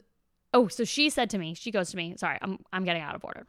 oh, 0.54 0.70
so 0.70 0.86
she 0.86 1.10
said 1.10 1.30
to 1.32 1.38
me, 1.38 1.54
she 1.54 1.70
goes 1.70 1.92
to 1.92 1.98
me, 1.98 2.16
sorry, 2.18 2.38
I'm, 2.42 2.60
I'm 2.72 2.86
getting 2.86 3.02
out 3.02 3.16
of 3.16 3.26
order. 3.26 3.46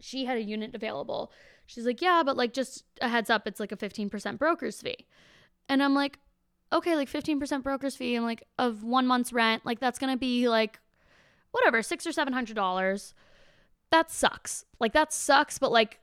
She 0.00 0.24
had 0.24 0.36
a 0.36 0.42
unit 0.42 0.74
available. 0.74 1.32
She's 1.66 1.86
like, 1.86 2.00
yeah, 2.00 2.22
but 2.24 2.36
like 2.36 2.52
just 2.52 2.84
a 3.00 3.08
heads 3.08 3.30
up, 3.30 3.46
it's 3.46 3.60
like 3.60 3.72
a 3.72 3.76
15% 3.76 4.38
broker's 4.38 4.80
fee. 4.80 5.06
And 5.68 5.82
I'm 5.82 5.94
like, 5.94 6.18
okay, 6.72 6.94
like 6.96 7.10
15% 7.10 7.62
broker's 7.62 7.96
fee 7.96 8.14
and 8.14 8.24
like 8.24 8.44
of 8.58 8.84
one 8.84 9.06
month's 9.06 9.32
rent, 9.32 9.64
like 9.66 9.80
that's 9.80 9.98
gonna 9.98 10.16
be 10.16 10.48
like 10.48 10.78
whatever, 11.50 11.82
six 11.82 12.06
or 12.06 12.12
seven 12.12 12.32
hundred 12.32 12.54
dollars. 12.54 13.14
That 13.90 14.10
sucks. 14.10 14.64
Like 14.78 14.92
that 14.92 15.12
sucks, 15.12 15.58
but 15.58 15.72
like 15.72 16.00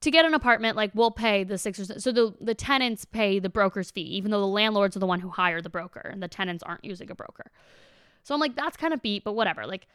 to 0.00 0.10
get 0.10 0.24
an 0.24 0.34
apartment, 0.34 0.76
like 0.76 0.90
we'll 0.94 1.10
pay 1.10 1.44
the 1.44 1.58
six 1.58 1.78
or 1.78 1.84
seven. 1.84 2.00
So 2.00 2.12
the 2.12 2.34
the 2.40 2.54
tenants 2.54 3.04
pay 3.04 3.38
the 3.38 3.50
broker's 3.50 3.90
fee, 3.90 4.02
even 4.02 4.30
though 4.30 4.40
the 4.40 4.46
landlords 4.46 4.96
are 4.96 5.00
the 5.00 5.06
one 5.06 5.20
who 5.20 5.28
hire 5.28 5.60
the 5.62 5.70
broker 5.70 6.00
and 6.00 6.22
the 6.22 6.28
tenants 6.28 6.62
aren't 6.62 6.84
using 6.84 7.10
a 7.10 7.14
broker. 7.14 7.50
So 8.22 8.34
I'm 8.34 8.40
like, 8.40 8.56
that's 8.56 8.76
kind 8.76 8.92
of 8.92 9.02
beat, 9.02 9.24
but 9.24 9.32
whatever. 9.32 9.66
Like, 9.66 9.86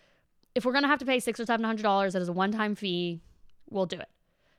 if 0.55 0.65
we're 0.65 0.73
gonna 0.73 0.87
have 0.87 0.99
to 0.99 1.05
pay 1.05 1.19
six 1.19 1.39
or 1.39 1.45
seven 1.45 1.65
hundred 1.65 1.83
dollars, 1.83 2.13
that 2.13 2.21
is 2.21 2.29
a 2.29 2.33
one 2.33 2.51
time 2.51 2.75
fee, 2.75 3.21
we'll 3.69 3.85
do 3.85 3.99
it. 3.99 4.09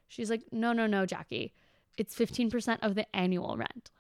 She's 0.09 0.31
like, 0.31 0.43
no, 0.53 0.73
no, 0.73 0.87
no, 0.87 1.07
Jackie. 1.07 1.53
It's 1.97 2.15
15% 2.15 2.79
of 2.83 2.95
the 2.95 3.07
annual 3.17 3.57
rent. 3.57 3.91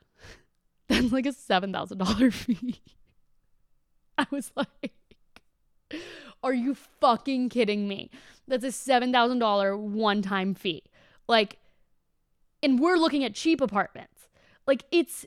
That's 0.89 1.11
like 1.13 1.27
a 1.27 1.31
$7,000 1.31 2.33
fee. 2.33 2.83
I 4.19 4.27
was 4.31 4.53
like, 4.55 4.93
are 6.43 6.55
you 6.55 6.75
fucking 6.75 7.49
kidding 7.49 7.89
me? 7.89 8.11
That's 8.47 8.65
a 8.65 8.69
$7,000 8.69 9.79
one 9.79 10.23
time 10.23 10.55
fee. 10.55 10.85
Like, 11.29 11.59
and 12.63 12.79
we're 12.79 12.97
looking 12.97 13.25
at 13.25 13.35
cheap 13.35 13.61
apartments. 13.61 14.29
Like, 14.67 14.85
it's 14.91 15.27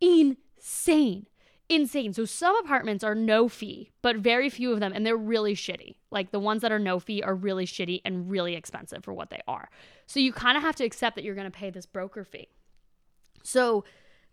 insane. 0.00 1.26
Insane. 1.70 2.12
So, 2.12 2.24
some 2.24 2.56
apartments 2.56 3.04
are 3.04 3.14
no 3.14 3.48
fee, 3.48 3.90
but 4.02 4.16
very 4.16 4.50
few 4.50 4.72
of 4.72 4.80
them, 4.80 4.92
and 4.92 5.06
they're 5.06 5.16
really 5.16 5.54
shitty. 5.54 5.94
Like, 6.10 6.32
the 6.32 6.40
ones 6.40 6.62
that 6.62 6.72
are 6.72 6.80
no 6.80 6.98
fee 6.98 7.22
are 7.22 7.34
really 7.34 7.64
shitty 7.64 8.00
and 8.04 8.28
really 8.28 8.56
expensive 8.56 9.04
for 9.04 9.14
what 9.14 9.30
they 9.30 9.40
are. 9.46 9.70
So, 10.06 10.18
you 10.18 10.32
kind 10.32 10.56
of 10.56 10.64
have 10.64 10.74
to 10.76 10.84
accept 10.84 11.14
that 11.14 11.24
you're 11.24 11.36
going 11.36 11.50
to 11.50 11.56
pay 11.56 11.70
this 11.70 11.86
broker 11.86 12.24
fee. 12.24 12.48
So, 13.44 13.84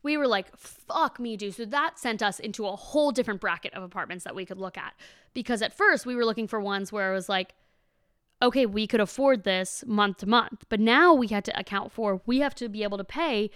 we 0.03 0.17
were 0.17 0.27
like, 0.27 0.55
fuck 0.57 1.19
me, 1.19 1.37
dude. 1.37 1.53
So 1.53 1.65
that 1.65 1.99
sent 1.99 2.21
us 2.21 2.39
into 2.39 2.65
a 2.65 2.75
whole 2.75 3.11
different 3.11 3.41
bracket 3.41 3.73
of 3.73 3.83
apartments 3.83 4.23
that 4.23 4.35
we 4.35 4.45
could 4.45 4.57
look 4.57 4.77
at. 4.77 4.93
Because 5.33 5.61
at 5.61 5.75
first 5.75 6.05
we 6.05 6.15
were 6.15 6.25
looking 6.25 6.47
for 6.47 6.59
ones 6.59 6.91
where 6.91 7.11
it 7.11 7.15
was 7.15 7.27
like, 7.27 7.53
okay, 8.41 8.65
we 8.65 8.87
could 8.87 9.01
afford 9.01 9.43
this 9.43 9.83
month 9.87 10.17
to 10.17 10.25
month. 10.25 10.65
But 10.69 10.79
now 10.79 11.13
we 11.13 11.27
had 11.27 11.43
to 11.45 11.59
account 11.59 11.91
for, 11.91 12.21
we 12.25 12.39
have 12.39 12.55
to 12.55 12.69
be 12.69 12.83
able 12.83 12.97
to 12.97 13.03
pay 13.03 13.49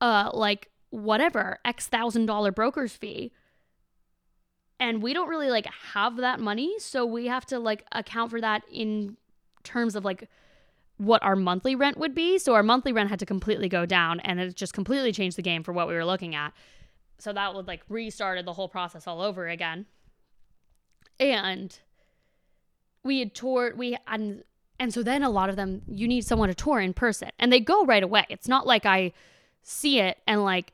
uh 0.00 0.30
like 0.32 0.70
whatever, 0.90 1.58
X 1.64 1.86
thousand 1.86 2.26
dollar 2.26 2.52
broker's 2.52 2.92
fee. 2.92 3.32
And 4.78 5.02
we 5.02 5.12
don't 5.12 5.28
really 5.28 5.50
like 5.50 5.66
have 5.92 6.16
that 6.16 6.40
money. 6.40 6.74
So 6.78 7.04
we 7.04 7.26
have 7.26 7.44
to 7.46 7.58
like 7.58 7.84
account 7.92 8.30
for 8.30 8.40
that 8.40 8.62
in 8.70 9.16
terms 9.62 9.94
of 9.94 10.04
like 10.04 10.28
what 10.96 11.22
our 11.22 11.36
monthly 11.36 11.74
rent 11.74 11.98
would 11.98 12.14
be. 12.14 12.38
So 12.38 12.54
our 12.54 12.62
monthly 12.62 12.92
rent 12.92 13.10
had 13.10 13.18
to 13.20 13.26
completely 13.26 13.68
go 13.68 13.86
down 13.86 14.20
and 14.20 14.40
it 14.40 14.54
just 14.54 14.74
completely 14.74 15.12
changed 15.12 15.36
the 15.36 15.42
game 15.42 15.62
for 15.62 15.72
what 15.72 15.88
we 15.88 15.94
were 15.94 16.04
looking 16.04 16.34
at. 16.34 16.52
So 17.18 17.32
that 17.32 17.54
would 17.54 17.66
like 17.66 17.82
restarted 17.88 18.46
the 18.46 18.54
whole 18.54 18.68
process 18.68 19.06
all 19.06 19.20
over 19.20 19.48
again. 19.48 19.86
And 21.18 21.78
we 23.02 23.18
had 23.18 23.34
toured 23.34 23.78
we 23.78 23.96
and 24.06 24.44
and 24.78 24.92
so 24.92 25.02
then 25.02 25.22
a 25.22 25.30
lot 25.30 25.48
of 25.48 25.56
them 25.56 25.82
you 25.86 26.06
need 26.08 26.24
someone 26.24 26.48
to 26.48 26.54
tour 26.54 26.80
in 26.80 26.92
person 26.94 27.30
and 27.38 27.52
they 27.52 27.60
go 27.60 27.84
right 27.84 28.02
away. 28.02 28.26
It's 28.28 28.48
not 28.48 28.66
like 28.66 28.86
I 28.86 29.12
see 29.62 30.00
it 30.00 30.18
and 30.26 30.42
like 30.44 30.72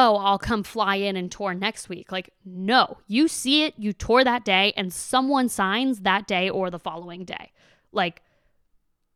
oh, 0.00 0.16
I'll 0.16 0.38
come 0.38 0.62
fly 0.62 0.94
in 0.94 1.16
and 1.16 1.30
tour 1.30 1.54
next 1.54 1.88
week. 1.88 2.12
Like, 2.12 2.32
no, 2.44 2.98
you 3.08 3.26
see 3.26 3.64
it, 3.64 3.74
you 3.76 3.92
tour 3.92 4.22
that 4.22 4.44
day, 4.44 4.72
and 4.76 4.92
someone 4.92 5.48
signs 5.48 6.00
that 6.00 6.28
day 6.28 6.48
or 6.48 6.70
the 6.70 6.78
following 6.78 7.24
day. 7.24 7.50
Like, 7.90 8.22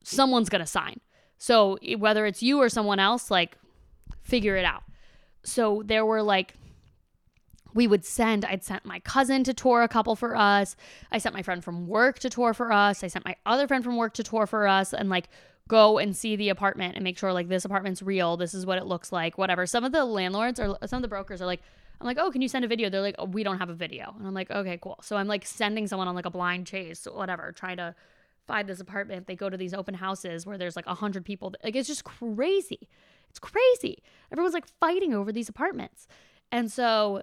someone's 0.02 0.48
going 0.48 0.60
to 0.60 0.66
sign. 0.66 0.98
So 1.38 1.78
whether 1.98 2.26
it's 2.26 2.42
you 2.42 2.60
or 2.60 2.68
someone 2.68 2.98
else, 2.98 3.30
like 3.30 3.56
figure 4.22 4.56
it 4.56 4.64
out. 4.64 4.82
So 5.44 5.82
there 5.84 6.04
were 6.04 6.22
like, 6.22 6.54
we 7.74 7.86
would 7.86 8.04
send, 8.04 8.44
I'd 8.44 8.64
sent 8.64 8.84
my 8.84 8.98
cousin 9.00 9.44
to 9.44 9.54
tour 9.54 9.82
a 9.82 9.88
couple 9.88 10.16
for 10.16 10.36
us. 10.36 10.74
I 11.12 11.18
sent 11.18 11.34
my 11.34 11.42
friend 11.42 11.62
from 11.62 11.86
work 11.86 12.18
to 12.20 12.30
tour 12.30 12.54
for 12.54 12.72
us. 12.72 13.04
I 13.04 13.06
sent 13.06 13.24
my 13.24 13.36
other 13.46 13.68
friend 13.68 13.84
from 13.84 13.96
work 13.96 14.14
to 14.14 14.24
tour 14.24 14.46
for 14.46 14.66
us 14.66 14.92
and 14.92 15.08
like 15.08 15.28
go 15.68 15.98
and 15.98 16.16
see 16.16 16.36
the 16.36 16.48
apartment 16.48 16.96
and 16.96 17.04
make 17.04 17.18
sure 17.18 17.32
like 17.32 17.48
this 17.48 17.64
apartment's 17.64 18.02
real. 18.02 18.36
This 18.36 18.54
is 18.54 18.66
what 18.66 18.78
it 18.78 18.86
looks 18.86 19.12
like, 19.12 19.38
whatever. 19.38 19.66
Some 19.66 19.84
of 19.84 19.92
the 19.92 20.04
landlords 20.04 20.60
or 20.60 20.76
some 20.86 20.98
of 20.98 21.02
the 21.02 21.08
brokers 21.08 21.40
are 21.40 21.46
like, 21.46 21.62
I'm 22.00 22.06
like, 22.06 22.18
oh, 22.18 22.30
can 22.30 22.42
you 22.42 22.48
send 22.48 22.64
a 22.64 22.68
video? 22.68 22.90
They're 22.90 23.00
like, 23.00 23.14
oh, 23.18 23.26
we 23.26 23.44
don't 23.44 23.58
have 23.58 23.70
a 23.70 23.74
video. 23.74 24.12
And 24.18 24.26
I'm 24.26 24.34
like, 24.34 24.50
okay, 24.50 24.78
cool. 24.82 24.98
So 25.02 25.16
I'm 25.16 25.28
like 25.28 25.46
sending 25.46 25.86
someone 25.86 26.08
on 26.08 26.16
like 26.16 26.26
a 26.26 26.30
blind 26.30 26.66
chase, 26.66 27.06
whatever, 27.10 27.52
trying 27.52 27.76
to 27.76 27.94
find 28.46 28.68
this 28.68 28.80
apartment. 28.80 29.28
They 29.28 29.36
go 29.36 29.48
to 29.48 29.56
these 29.56 29.72
open 29.72 29.94
houses 29.94 30.44
where 30.44 30.58
there's 30.58 30.74
like 30.74 30.86
a 30.86 30.94
hundred 30.94 31.24
people. 31.24 31.54
Like 31.62 31.76
it's 31.76 31.86
just 31.86 32.02
crazy. 32.02 32.88
It's 33.30 33.38
crazy. 33.38 34.02
Everyone's 34.32 34.54
like 34.54 34.66
fighting 34.80 35.14
over 35.14 35.32
these 35.32 35.48
apartments. 35.48 36.08
And 36.50 36.70
so, 36.70 37.22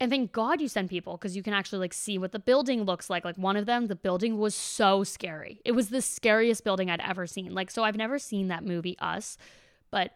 and 0.00 0.10
thank 0.10 0.32
God 0.32 0.62
you 0.62 0.68
send 0.68 0.88
people 0.88 1.18
because 1.18 1.36
you 1.36 1.42
can 1.42 1.52
actually 1.52 1.80
like 1.80 1.92
see 1.92 2.16
what 2.16 2.32
the 2.32 2.38
building 2.38 2.84
looks 2.84 3.10
like. 3.10 3.24
Like 3.24 3.36
one 3.36 3.56
of 3.56 3.66
them, 3.66 3.86
the 3.86 3.94
building 3.94 4.38
was 4.38 4.54
so 4.54 5.04
scary. 5.04 5.60
It 5.62 5.72
was 5.72 5.90
the 5.90 6.00
scariest 6.00 6.64
building 6.64 6.90
I'd 6.90 7.02
ever 7.02 7.26
seen. 7.26 7.52
Like, 7.52 7.70
so 7.70 7.84
I've 7.84 7.96
never 7.96 8.18
seen 8.18 8.48
that 8.48 8.64
movie, 8.64 8.98
Us, 8.98 9.36
but 9.90 10.12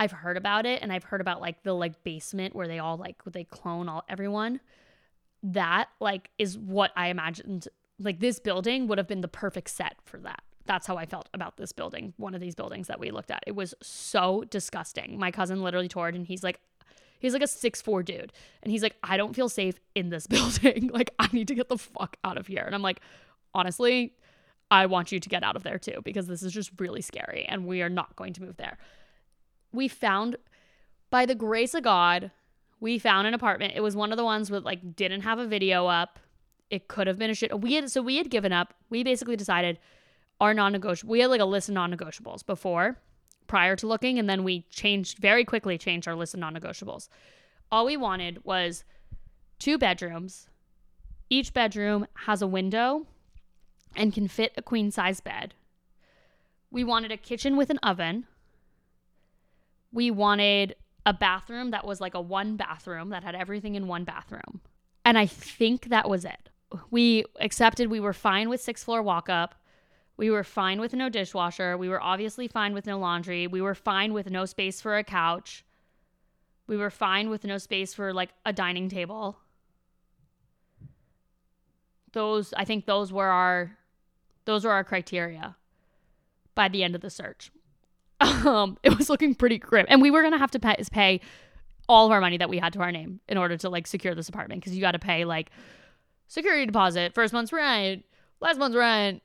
I've 0.00 0.10
heard 0.10 0.36
about 0.36 0.66
it 0.66 0.82
and 0.82 0.92
I've 0.92 1.04
heard 1.04 1.20
about 1.20 1.40
like 1.40 1.62
the 1.62 1.72
like 1.72 2.02
basement 2.02 2.54
where 2.54 2.66
they 2.66 2.80
all 2.80 2.96
like 2.96 3.22
they 3.24 3.44
clone 3.44 3.88
all 3.88 4.04
everyone. 4.08 4.60
That 5.44 5.88
like 6.00 6.30
is 6.38 6.58
what 6.58 6.90
I 6.96 7.08
imagined 7.08 7.68
like 8.00 8.18
this 8.18 8.40
building 8.40 8.88
would 8.88 8.98
have 8.98 9.08
been 9.08 9.20
the 9.20 9.28
perfect 9.28 9.70
set 9.70 9.96
for 10.04 10.18
that. 10.18 10.42
That's 10.66 10.86
how 10.86 10.96
I 10.96 11.06
felt 11.06 11.28
about 11.32 11.56
this 11.56 11.72
building, 11.72 12.12
one 12.16 12.34
of 12.34 12.40
these 12.40 12.54
buildings 12.54 12.88
that 12.88 13.00
we 13.00 13.10
looked 13.10 13.30
at. 13.30 13.42
It 13.46 13.54
was 13.54 13.74
so 13.82 14.44
disgusting. 14.50 15.18
My 15.18 15.30
cousin 15.30 15.62
literally 15.62 15.88
toured 15.88 16.14
and 16.14 16.26
he's 16.26 16.42
like, 16.42 16.60
He's 17.18 17.32
like 17.32 17.42
a 17.42 17.48
six 17.48 17.82
four 17.82 18.02
dude. 18.02 18.32
And 18.62 18.70
he's 18.70 18.82
like, 18.82 18.96
I 19.02 19.16
don't 19.16 19.34
feel 19.34 19.48
safe 19.48 19.78
in 19.94 20.10
this 20.10 20.26
building. 20.28 20.90
like, 20.92 21.14
I 21.18 21.28
need 21.32 21.48
to 21.48 21.54
get 21.54 21.68
the 21.68 21.78
fuck 21.78 22.16
out 22.24 22.38
of 22.38 22.46
here. 22.46 22.62
And 22.64 22.74
I'm 22.74 22.82
like, 22.82 23.00
honestly, 23.54 24.14
I 24.70 24.86
want 24.86 25.12
you 25.12 25.20
to 25.20 25.28
get 25.28 25.42
out 25.42 25.56
of 25.56 25.62
there 25.62 25.78
too, 25.78 26.00
because 26.04 26.26
this 26.26 26.42
is 26.42 26.52
just 26.52 26.72
really 26.78 27.00
scary 27.00 27.46
and 27.48 27.66
we 27.66 27.82
are 27.82 27.88
not 27.88 28.16
going 28.16 28.34
to 28.34 28.42
move 28.42 28.56
there. 28.56 28.78
We 29.72 29.88
found, 29.88 30.36
by 31.10 31.26
the 31.26 31.34
grace 31.34 31.74
of 31.74 31.82
God, 31.82 32.30
we 32.80 32.98
found 32.98 33.26
an 33.26 33.34
apartment. 33.34 33.74
It 33.74 33.80
was 33.80 33.96
one 33.96 34.12
of 34.12 34.18
the 34.18 34.24
ones 34.24 34.50
with 34.50 34.64
like 34.64 34.94
didn't 34.94 35.22
have 35.22 35.38
a 35.38 35.46
video 35.46 35.86
up. 35.86 36.18
It 36.70 36.88
could 36.88 37.06
have 37.06 37.18
been 37.18 37.30
a 37.30 37.34
shit. 37.34 37.60
We 37.60 37.74
had 37.74 37.90
so 37.90 38.02
we 38.02 38.16
had 38.16 38.30
given 38.30 38.52
up. 38.52 38.74
We 38.90 39.02
basically 39.02 39.36
decided 39.36 39.78
our 40.40 40.54
non-negotiable. 40.54 41.10
We 41.10 41.20
had 41.20 41.30
like 41.30 41.40
a 41.40 41.46
list 41.46 41.68
of 41.68 41.74
non-negotiables 41.74 42.46
before, 42.46 42.98
prior 43.48 43.74
to 43.76 43.86
looking, 43.86 44.18
and 44.18 44.30
then 44.30 44.44
we 44.44 44.62
changed 44.70 45.18
very 45.18 45.44
quickly. 45.44 45.76
Changed 45.76 46.06
our 46.06 46.14
list 46.14 46.34
of 46.34 46.40
non-negotiables. 46.40 47.08
All 47.72 47.84
we 47.86 47.96
wanted 47.96 48.44
was 48.44 48.84
two 49.58 49.76
bedrooms. 49.76 50.48
Each 51.28 51.52
bedroom 51.52 52.06
has 52.26 52.40
a 52.40 52.46
window 52.46 53.06
and 53.96 54.14
can 54.14 54.28
fit 54.28 54.52
a 54.56 54.62
queen 54.62 54.90
size 54.90 55.20
bed. 55.20 55.54
We 56.70 56.84
wanted 56.84 57.10
a 57.10 57.16
kitchen 57.16 57.56
with 57.56 57.70
an 57.70 57.78
oven. 57.78 58.26
We 59.92 60.10
wanted 60.10 60.76
a 61.04 61.12
bathroom 61.12 61.70
that 61.70 61.86
was 61.86 62.00
like 62.00 62.14
a 62.14 62.20
one 62.20 62.56
bathroom 62.56 63.08
that 63.10 63.24
had 63.24 63.34
everything 63.34 63.74
in 63.74 63.88
one 63.88 64.04
bathroom. 64.04 64.60
And 65.04 65.16
I 65.16 65.26
think 65.26 65.86
that 65.88 66.08
was 66.08 66.24
it. 66.24 66.50
We 66.90 67.24
accepted 67.40 67.90
we 67.90 68.00
were 68.00 68.12
fine 68.12 68.50
with 68.50 68.60
six 68.60 68.84
floor 68.84 69.02
walk 69.02 69.30
up. 69.30 69.54
We 70.18 70.30
were 70.30 70.42
fine 70.42 70.80
with 70.80 70.92
no 70.92 71.08
dishwasher. 71.08 71.78
We 71.78 71.88
were 71.88 72.02
obviously 72.02 72.48
fine 72.48 72.74
with 72.74 72.86
no 72.86 72.98
laundry. 72.98 73.46
We 73.46 73.62
were 73.62 73.76
fine 73.76 74.12
with 74.12 74.28
no 74.30 74.44
space 74.44 74.80
for 74.80 74.98
a 74.98 75.04
couch. 75.04 75.64
We 76.66 76.76
were 76.76 76.90
fine 76.90 77.30
with 77.30 77.44
no 77.44 77.56
space 77.56 77.94
for 77.94 78.12
like 78.12 78.30
a 78.44 78.52
dining 78.52 78.88
table. 78.88 79.38
Those 82.12 82.52
I 82.54 82.64
think 82.64 82.84
those 82.84 83.12
were 83.12 83.28
our 83.28 83.78
those 84.44 84.64
were 84.64 84.72
our 84.72 84.82
criteria 84.82 85.56
by 86.56 86.68
the 86.68 86.82
end 86.82 86.94
of 86.94 87.00
the 87.00 87.10
search. 87.10 87.50
Um, 88.20 88.78
it 88.82 88.96
was 88.98 89.08
looking 89.08 89.34
pretty 89.34 89.58
grim, 89.58 89.86
and 89.88 90.02
we 90.02 90.10
were 90.10 90.22
gonna 90.22 90.38
have 90.38 90.50
to 90.52 90.58
pay, 90.58 90.76
pay 90.90 91.20
all 91.88 92.06
of 92.06 92.12
our 92.12 92.20
money 92.20 92.36
that 92.36 92.48
we 92.48 92.58
had 92.58 92.72
to 92.72 92.80
our 92.80 92.90
name 92.90 93.20
in 93.28 93.38
order 93.38 93.56
to 93.56 93.68
like 93.68 93.86
secure 93.86 94.14
this 94.14 94.28
apartment 94.28 94.60
because 94.60 94.74
you 94.74 94.80
got 94.80 94.92
to 94.92 94.98
pay 94.98 95.24
like 95.24 95.50
security 96.26 96.66
deposit, 96.66 97.14
first 97.14 97.32
month's 97.32 97.52
rent, 97.52 98.04
last 98.40 98.58
month's 98.58 98.76
rent, 98.76 99.22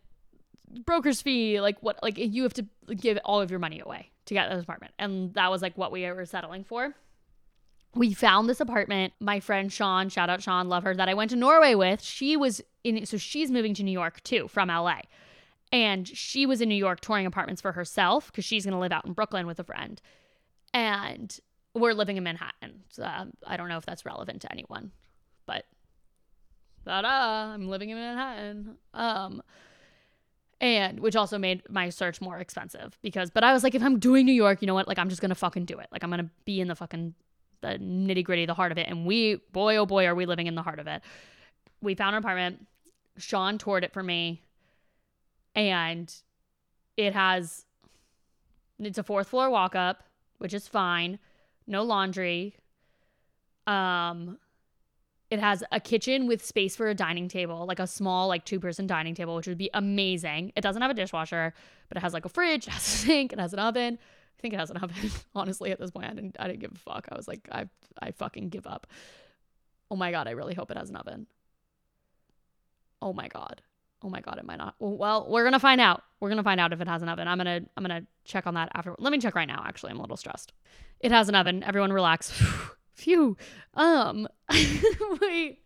broker's 0.86 1.22
fee, 1.22 1.62
like 1.62 1.78
what, 1.82 2.00
like 2.04 2.18
you 2.18 2.44
have 2.44 2.54
to 2.54 2.66
give 2.96 3.18
all 3.26 3.42
of 3.42 3.50
your 3.50 3.60
money 3.60 3.80
away 3.80 4.10
to 4.26 4.34
get 4.34 4.50
this 4.50 4.64
apartment, 4.64 4.94
and 5.00 5.34
that 5.34 5.52
was 5.52 5.62
like 5.62 5.78
what 5.78 5.92
we 5.92 6.10
were 6.12 6.26
settling 6.26 6.64
for. 6.64 6.96
We 7.96 8.14
found 8.14 8.50
this 8.50 8.60
apartment. 8.60 9.14
My 9.20 9.40
friend 9.40 9.72
Sean, 9.72 10.10
shout 10.10 10.30
out 10.30 10.42
Sean, 10.42 10.68
love 10.68 10.84
her, 10.84 10.96
that 10.96 11.10
I 11.10 11.14
went 11.14 11.30
to 11.32 11.38
Norway 11.38 11.76
with. 11.76 12.02
She 12.02 12.36
was 12.36 12.62
in, 12.84 13.06
so 13.06 13.18
she's 13.18 13.52
moving 13.52 13.74
to 13.76 13.84
New 13.84 13.92
York 13.92 14.24
too 14.24 14.48
from 14.48 14.70
LA. 14.70 15.02
And 15.72 16.08
she 16.08 16.46
was 16.46 16.62
in 16.62 16.70
New 16.70 16.76
York 16.76 17.02
touring 17.02 17.26
apartments 17.26 17.62
for 17.62 17.72
herself 17.72 18.28
because 18.32 18.46
she's 18.46 18.64
going 18.64 18.74
to 18.74 18.80
live 18.80 18.92
out 18.92 19.06
in 19.06 19.14
Brooklyn 19.14 19.48
with 19.48 19.60
a 19.60 19.64
friend. 19.64 20.00
And 20.74 21.36
we're 21.74 21.94
living 21.94 22.18
in 22.18 22.24
Manhattan. 22.24 22.84
So, 22.90 23.04
uh, 23.04 23.26
I 23.46 23.58
don't 23.58 23.70
know 23.70 23.78
if 23.78 23.86
that's 23.86 24.06
relevant 24.06 24.42
to 24.44 24.52
anyone, 24.52 24.92
but 25.46 25.66
ta-da, 26.86 27.54
I'm 27.54 27.68
living 27.68 27.90
in 27.90 27.98
Manhattan. 27.98 28.78
Um, 28.94 29.42
and 30.64 31.02
which 31.02 31.18
also 31.18 31.38
made 31.38 31.62
my 31.70 31.90
search 31.90 32.22
more 32.22 32.38
expensive 32.40 32.98
because, 33.02 33.30
but 33.30 33.44
I 33.44 33.52
was 33.52 33.64
like, 33.64 33.76
if 33.76 33.84
I'm 33.84 34.00
doing 34.00 34.26
New 34.26 34.34
York, 34.34 34.62
you 34.62 34.66
know 34.66 34.74
what? 34.74 34.88
Like, 34.88 34.98
I'm 34.98 35.10
just 35.10 35.22
gonna 35.22 35.36
fucking 35.36 35.66
do 35.66 35.78
it. 35.78 35.88
Like, 35.92 36.04
I'm 36.04 36.10
gonna 36.10 36.30
be 36.46 36.62
in 36.62 36.70
the 36.70 36.76
fucking 36.76 37.14
the 37.60 37.78
nitty 37.80 38.24
gritty, 38.24 38.46
the 38.46 38.54
heart 38.54 38.72
of 38.72 38.78
it. 38.78 38.88
And 38.88 39.06
we, 39.06 39.42
boy, 39.52 39.76
oh 39.76 39.86
boy, 39.86 40.06
are 40.06 40.16
we 40.16 40.26
living 40.26 40.48
in 40.48 40.56
the 40.56 40.62
heart 40.62 40.80
of 40.80 40.88
it. 40.88 41.02
We 41.82 41.96
found 41.96 42.16
an 42.16 42.20
apartment. 42.20 42.66
Sean 43.18 43.58
toured 43.58 43.84
it 43.84 43.94
for 43.94 44.02
me 44.02 44.42
and 45.54 46.14
it 46.98 47.14
has 47.14 47.66
it's 48.80 48.98
a 48.98 49.04
fourth 49.04 49.28
floor 49.28 49.50
walk 49.50 49.76
up, 49.76 50.04
which 50.40 50.54
is 50.54 50.68
fine. 50.68 51.20
No 51.68 51.84
laundry. 51.84 52.56
Um 53.68 54.40
it 55.34 55.40
has 55.40 55.64
a 55.72 55.80
kitchen 55.80 56.28
with 56.28 56.46
space 56.46 56.76
for 56.76 56.88
a 56.88 56.94
dining 56.94 57.28
table, 57.28 57.66
like 57.66 57.80
a 57.80 57.88
small, 57.88 58.28
like 58.28 58.46
two 58.46 58.60
person 58.60 58.88
dining 58.88 59.16
table, 59.16 59.36
which 59.36 59.48
would 59.48 59.58
be 59.58 59.70
amazing. 59.74 60.54
It 60.56 60.62
doesn't 60.62 60.82
have 60.82 60.92
a 60.92 60.94
dishwasher, 60.94 61.54
but 61.90 61.98
it 61.98 62.02
has 62.02 62.14
like 62.14 62.26
a 62.26 62.30
fridge, 62.30 62.68
it 62.68 62.72
has 62.72 62.82
a 62.82 62.98
sink, 62.98 63.34
it 63.34 63.40
has 63.40 63.54
an 63.54 63.60
oven. 63.60 63.98
I 64.38 64.42
think 64.42 64.54
it 64.54 64.60
has 64.60 64.70
an 64.70 64.78
oven. 64.78 65.12
Honestly, 65.36 65.72
at 65.72 65.80
this 65.80 65.92
point, 65.92 66.08
I 66.10 66.14
didn't 66.14 66.36
I 66.40 66.48
didn't 66.48 66.60
give 66.60 66.72
a 66.72 66.78
fuck. 66.78 67.08
I 67.12 67.16
was 67.16 67.28
like, 67.28 67.48
I 67.52 67.68
I 68.00 68.12
fucking 68.12 68.50
give 68.50 68.68
up. 68.68 68.88
Oh 69.92 69.96
my 69.96 70.12
god, 70.12 70.28
I 70.28 70.32
really 70.32 70.54
hope 70.54 70.72
it 70.72 70.78
has 70.78 70.90
an 70.90 70.96
oven. 70.96 71.28
Oh 73.02 73.14
my 73.14 73.28
god 73.28 73.62
oh 74.04 74.10
my 74.10 74.20
god, 74.20 74.38
it 74.38 74.46
might 74.46 74.58
not. 74.58 74.76
Well, 74.80 75.26
we're 75.30 75.44
gonna 75.44 75.60
find 75.60 75.80
out. 75.80 76.04
We're 76.20 76.30
gonna 76.30 76.44
find 76.44 76.60
out 76.60 76.74
if 76.74 76.82
it 76.82 76.88
has 76.88 77.02
an 77.02 77.10
oven. 77.10 77.28
I'm 77.28 77.38
gonna 77.38 77.62
I'm 77.76 77.84
gonna 77.84 78.06
check 78.26 78.46
on 78.46 78.54
that 78.56 78.70
after. 78.74 78.96
Let 79.00 79.12
me 79.12 79.18
check 79.18 79.36
right 79.36 79.48
now. 79.48 79.64
Actually, 79.66 79.92
I'm 79.92 80.00
a 80.00 80.02
little 80.02 80.18
stressed. 80.18 80.54
It 81.00 81.12
has 81.12 81.30
an 81.30 81.36
oven. 81.36 81.64
Everyone 81.64 81.92
relax. 81.94 82.32
Phew. 82.94 83.38
Um. 83.74 84.28
wait. 85.22 85.60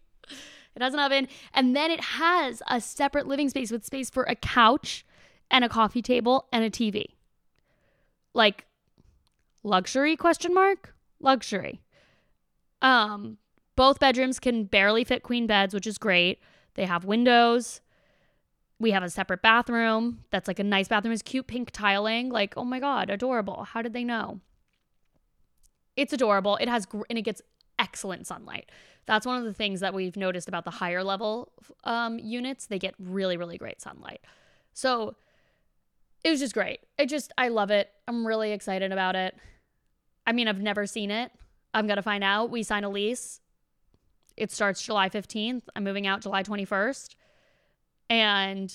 It 0.76 0.82
has 0.82 0.94
an 0.94 1.00
oven, 1.00 1.28
and 1.54 1.76
then 1.76 1.90
it 1.90 2.02
has 2.02 2.62
a 2.70 2.80
separate 2.80 3.28
living 3.28 3.50
space 3.50 3.72
with 3.72 3.84
space 3.84 4.10
for 4.10 4.24
a 4.24 4.36
couch 4.36 5.06
and 5.50 5.66
a 5.66 5.70
coffee 5.70 6.04
table 6.04 6.48
and 6.52 6.64
a 6.64 6.70
TV. 6.70 7.06
Like 8.34 8.66
luxury 9.64 10.16
question 10.16 10.54
mark 10.54 10.94
luxury. 11.20 11.82
Um. 12.82 13.38
Both 13.76 14.00
bedrooms 14.00 14.40
can 14.40 14.64
barely 14.64 15.04
fit 15.04 15.22
queen 15.22 15.46
beds, 15.46 15.72
which 15.72 15.86
is 15.86 16.00
great. 16.00 16.40
They 16.74 16.86
have 16.86 17.06
windows 17.06 17.82
we 18.80 18.92
have 18.92 19.04
a 19.04 19.10
separate 19.10 19.42
bathroom 19.42 20.20
that's 20.32 20.48
like 20.48 20.60
a 20.60 20.64
nice 20.64 20.88
bathroom 20.88 21.14
is 21.14 21.22
cute 21.22 21.48
pink 21.48 21.72
tiling 21.72 22.30
like 22.30 22.54
oh 22.58 22.64
my 22.64 22.80
god 22.80 23.10
adorable 23.10 23.64
how 23.64 23.82
did 23.82 23.94
they 23.94 24.04
know 24.04 24.40
it's 25.98 26.14
adorable. 26.14 26.56
It 26.58 26.70
has 26.70 26.86
gr- 26.86 27.02
and 27.10 27.20
it 27.20 27.24
gets 27.24 27.42
excellent 27.78 28.28
sunlight. 28.28 28.72
That's 29.06 29.26
one 29.26 29.38
of 29.38 29.44
the 29.44 29.54
things 29.54 29.80
that 29.82 29.94
we've 29.94 30.16
noticed 30.16 30.48
about 30.48 30.64
the 30.64 30.72
higher 30.72 31.04
level 31.04 31.52
um, 31.84 32.20
units. 32.20 32.68
They 32.68 32.80
get 32.80 32.96
really 33.00 33.36
really 33.36 33.58
great 33.58 33.82
sunlight. 33.82 34.22
So 34.74 35.16
it 36.24 36.30
was 36.30 36.40
just 36.40 36.54
great. 36.54 36.80
It 36.98 37.08
just 37.10 37.34
i 37.38 37.50
love 37.50 37.72
it. 37.72 37.90
I'm 38.08 38.26
really 38.26 38.52
excited 38.52 38.92
about 38.92 39.16
it. 39.16 39.36
I 40.26 40.32
mean 40.32 40.48
i've 40.48 40.62
never 40.62 40.86
seen 40.86 41.12
it. 41.12 41.32
I'm 41.74 41.88
gonna 41.88 42.02
find 42.02 42.24
out. 42.24 42.50
We 42.50 42.64
sign 42.64 42.84
a 42.84 42.90
lease. 42.90 43.42
It 44.38 44.52
starts 44.52 44.84
july 44.84 45.10
15th 45.10 45.64
i'm 45.76 45.84
moving 45.84 46.06
out 46.06 46.22
july 46.22 46.44
21st 46.44 47.16
and 48.08 48.72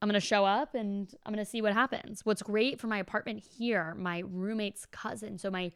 I'm 0.00 0.08
going 0.08 0.20
to 0.20 0.26
show 0.26 0.44
up 0.44 0.74
and 0.74 1.12
I'm 1.26 1.32
going 1.32 1.44
to 1.44 1.50
see 1.50 1.60
what 1.60 1.72
happens. 1.72 2.24
What's 2.24 2.42
great 2.42 2.80
for 2.80 2.86
my 2.86 2.98
apartment 2.98 3.42
here, 3.58 3.94
my 3.98 4.22
roommate's 4.24 4.86
cousin. 4.86 5.38
So 5.38 5.50
my 5.50 5.72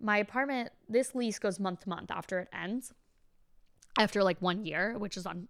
my 0.00 0.18
apartment 0.18 0.70
this 0.88 1.14
lease 1.14 1.38
goes 1.38 1.58
month 1.58 1.80
to 1.80 1.88
month 1.88 2.10
after 2.10 2.38
it 2.38 2.48
ends. 2.52 2.92
After 3.98 4.22
like 4.22 4.40
1 4.40 4.64
year, 4.64 4.96
which 4.96 5.16
is 5.16 5.26
on 5.26 5.48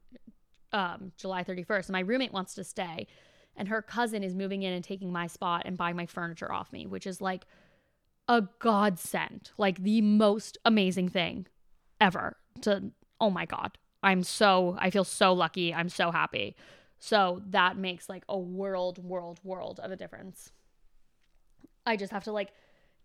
um, 0.73 1.13
July 1.17 1.45
31st. 1.45 1.87
And 1.87 1.93
my 1.93 2.01
roommate 2.01 2.33
wants 2.33 2.55
to 2.55 2.65
stay 2.65 3.07
and 3.57 3.69
her 3.69 3.83
cousin 3.83 4.23
is 4.23 4.35
moving 4.35 4.63
in 4.63 4.73
and 4.73 4.85
taking 4.85 5.13
my 5.13 5.27
spot 5.27 5.63
and 5.65 5.77
buying 5.77 5.97
my 5.97 6.07
furniture 6.07 6.51
off 6.51 6.73
me, 6.73 6.87
which 6.87 7.07
is 7.07 7.21
like 7.21 7.45
a 8.29 8.43
godsend. 8.61 9.51
Like 9.59 9.83
the 9.83 10.01
most 10.01 10.57
amazing 10.65 11.09
thing 11.09 11.47
ever 12.01 12.37
to 12.63 12.93
oh 13.21 13.31
my 13.31 13.45
god. 13.45 13.77
I'm 14.03 14.23
so, 14.23 14.77
I 14.79 14.91
feel 14.91 15.05
so 15.05 15.33
lucky. 15.33 15.75
I'm 15.75 15.89
so 15.89 16.13
happy. 16.13 16.55
So 17.01 17.43
that 17.51 17.77
makes 17.77 18.09
like 18.09 18.23
a 18.29 18.39
world, 18.39 19.03
world, 19.03 19.41
world 19.43 19.81
of 19.83 19.91
a 19.91 19.97
difference. 19.97 20.53
I 21.85 21.97
just 21.97 22.13
have 22.13 22.25
to 22.25 22.33
like 22.33 22.53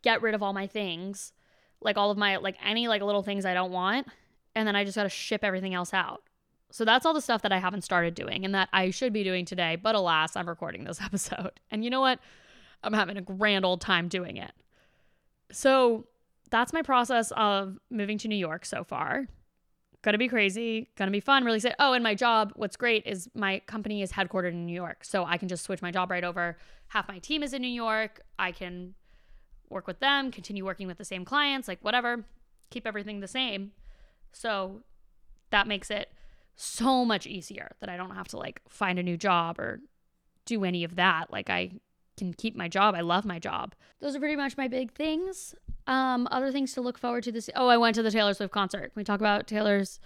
get 0.04 0.22
rid 0.22 0.36
of 0.36 0.44
all 0.44 0.54
my 0.54 0.68
things, 0.68 1.34
like 1.82 1.98
all 1.98 2.12
of 2.12 2.18
my, 2.18 2.38
like 2.38 2.58
any 2.64 2.88
like 2.88 3.02
little 3.02 3.24
things 3.24 3.46
I 3.46 3.54
don't 3.54 3.72
want. 3.72 4.08
And 4.56 4.68
then 4.68 4.76
I 4.76 4.84
just 4.84 4.96
got 4.96 5.04
to 5.04 5.10
ship 5.10 5.44
everything 5.44 5.74
else 5.74 5.94
out. 5.94 6.24
So 6.72 6.86
that's 6.86 7.06
all 7.06 7.14
the 7.14 7.22
stuff 7.22 7.42
that 7.42 7.52
I 7.52 7.58
haven't 7.58 7.84
started 7.84 8.14
doing 8.14 8.46
and 8.46 8.54
that 8.54 8.70
I 8.72 8.92
should 8.92 9.14
be 9.14 9.24
doing 9.24 9.46
today. 9.46 9.76
But 9.76 9.96
alas, 9.96 10.36
I'm 10.36 10.48
recording 10.48 10.84
this 10.84 11.02
episode. 11.04 11.60
And 11.72 11.84
you 11.84 11.90
know 11.90 12.02
what? 12.02 12.20
I'm 12.84 12.94
having 12.94 13.18
a 13.18 13.22
grand 13.22 13.66
old 13.66 13.82
time 13.82 14.08
doing 14.08 14.38
it. 14.38 14.52
So 15.52 16.06
that's 16.52 16.74
my 16.74 16.82
process 16.82 17.32
of 17.36 17.78
moving 17.90 18.18
to 18.20 18.28
New 18.28 18.36
York 18.36 18.66
so 18.66 18.84
far 18.84 19.28
gonna 20.04 20.18
be 20.18 20.28
crazy, 20.28 20.90
gonna 20.96 21.12
be 21.12 21.22
fun, 21.22 21.44
really 21.44 21.60
say, 21.60 21.74
oh, 21.80 21.94
and 21.94 22.04
my 22.04 22.14
job, 22.14 22.52
what's 22.56 22.76
great 22.76 23.04
is 23.08 23.30
my 23.34 23.60
company 23.60 24.02
is 24.02 24.12
headquartered 24.12 24.52
in 24.52 24.66
New 24.66 24.74
York. 24.74 25.04
So 25.04 25.26
I 25.26 25.38
can 25.38 25.48
just 25.48 25.64
switch 25.64 25.82
my 25.82 25.92
job 25.92 26.12
right 26.12 26.24
over. 26.24 26.58
Half 26.90 27.08
my 27.08 27.20
team 27.20 27.42
is 27.42 27.54
in 27.54 27.62
New 27.62 27.70
York. 27.70 28.22
I 28.38 28.52
can 28.52 28.94
work 29.74 29.88
with 29.88 30.00
them, 30.00 30.32
continue 30.32 30.66
working 30.66 30.88
with 30.88 30.98
the 30.98 31.06
same 31.06 31.26
clients, 31.26 31.68
like 31.68 31.80
whatever, 31.82 32.26
keep 32.70 32.88
everything 32.88 33.20
the 33.20 33.28
same. 33.28 33.72
So 34.32 34.82
that 35.52 35.68
makes 35.68 35.92
it 35.92 36.10
so 36.56 37.04
much 37.04 37.28
easier 37.28 37.72
that 37.80 37.90
I 37.90 37.98
don't 37.98 38.16
have 38.16 38.28
to 38.30 38.38
like 38.38 38.62
find 38.70 39.00
a 39.00 39.04
new 39.04 39.18
job 39.18 39.60
or 39.60 39.82
do 40.46 40.64
any 40.64 40.84
of 40.84 40.96
that. 40.96 41.32
Like 41.32 41.50
I 41.50 41.72
can 42.18 42.34
keep 42.34 42.56
my 42.56 42.68
job. 42.68 42.96
I 42.96 43.02
love 43.02 43.26
my 43.26 43.40
job. 43.40 43.74
Those 44.00 44.16
are 44.16 44.20
pretty 44.20 44.36
much 44.36 44.58
my 44.58 44.68
big 44.68 44.92
things. 44.92 45.56
Um, 45.88 46.28
other 46.32 46.52
things 46.52 46.74
to 46.74 46.82
look 46.82 46.98
forward 46.98 47.24
to 47.24 47.32
this. 47.32 47.50
Oh, 47.56 47.68
I 47.68 47.78
went 47.78 47.96
to 47.96 48.04
the 48.04 48.12
Taylor 48.12 48.34
Swift 48.34 48.54
concert. 48.54 48.94
Can 48.94 48.94
we 48.96 49.04
talk 49.04 49.20
about 49.20 49.48
Taylor's 49.48 50.00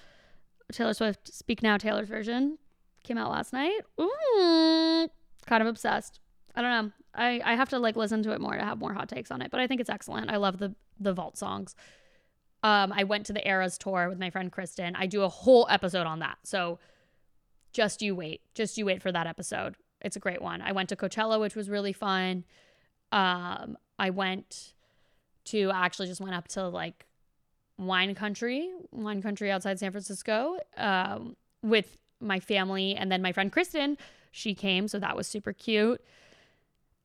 Taylor 0.71 0.93
Swift 0.93 1.33
Speak 1.33 1.61
Now 1.61 1.77
Taylor's 1.77 2.07
version? 2.07 2.57
Came 3.03 3.17
out 3.17 3.31
last 3.31 3.53
night. 3.53 3.81
Ooh, 4.01 5.07
kind 5.45 5.61
of 5.61 5.67
obsessed. 5.67 6.19
I 6.57 6.61
don't 6.63 6.71
know. 6.71 6.91
I, 7.13 7.39
I 7.45 7.55
have 7.55 7.69
to 7.69 7.79
like 7.79 7.95
listen 7.95 8.23
to 8.23 8.31
it 8.31 8.41
more 8.41 8.55
to 8.55 8.63
have 8.63 8.79
more 8.79 8.91
hot 8.91 9.07
takes 9.07 9.29
on 9.29 9.43
it, 9.43 9.51
but 9.51 9.59
I 9.59 9.67
think 9.67 9.79
it's 9.79 9.91
excellent. 9.91 10.31
I 10.31 10.37
love 10.37 10.57
the 10.57 10.73
the 10.99 11.13
vault 11.13 11.37
songs. 11.37 11.75
Um, 12.63 12.91
I 12.91 13.03
went 13.03 13.27
to 13.27 13.33
the 13.33 13.47
Eras 13.47 13.77
tour 13.77 14.09
with 14.09 14.17
my 14.17 14.31
friend 14.31 14.51
Kristen. 14.51 14.95
I 14.95 15.05
do 15.05 15.21
a 15.21 15.29
whole 15.29 15.67
episode 15.69 16.07
on 16.07 16.19
that. 16.19 16.39
So 16.43 16.79
just 17.73 18.01
you 18.01 18.15
wait. 18.15 18.41
Just 18.55 18.75
you 18.75 18.85
wait 18.85 19.03
for 19.03 19.11
that 19.11 19.27
episode. 19.27 19.75
It's 20.01 20.15
a 20.15 20.19
great 20.19 20.41
one. 20.41 20.63
I 20.63 20.71
went 20.71 20.89
to 20.89 20.95
Coachella, 20.95 21.39
which 21.39 21.55
was 21.55 21.69
really 21.69 21.93
fun. 21.93 22.43
Um, 23.11 23.77
I 23.99 24.09
went 24.09 24.73
to 25.45 25.69
I 25.69 25.85
actually 25.85 26.07
just 26.07 26.21
went 26.21 26.33
up 26.33 26.47
to 26.49 26.67
like 26.67 27.05
wine 27.77 28.15
country, 28.15 28.71
wine 28.91 29.21
country 29.21 29.51
outside 29.51 29.77
San 29.77 29.91
Francisco, 29.91 30.57
um, 30.75 31.35
with 31.61 31.97
my 32.19 32.39
family 32.39 32.95
and 32.95 33.11
then 33.11 33.21
my 33.21 33.31
friend 33.31 33.51
Kristen. 33.51 33.95
She 34.31 34.55
came, 34.55 34.87
so 34.87 34.97
that 34.97 35.15
was 35.15 35.27
super 35.27 35.53
cute. 35.53 36.01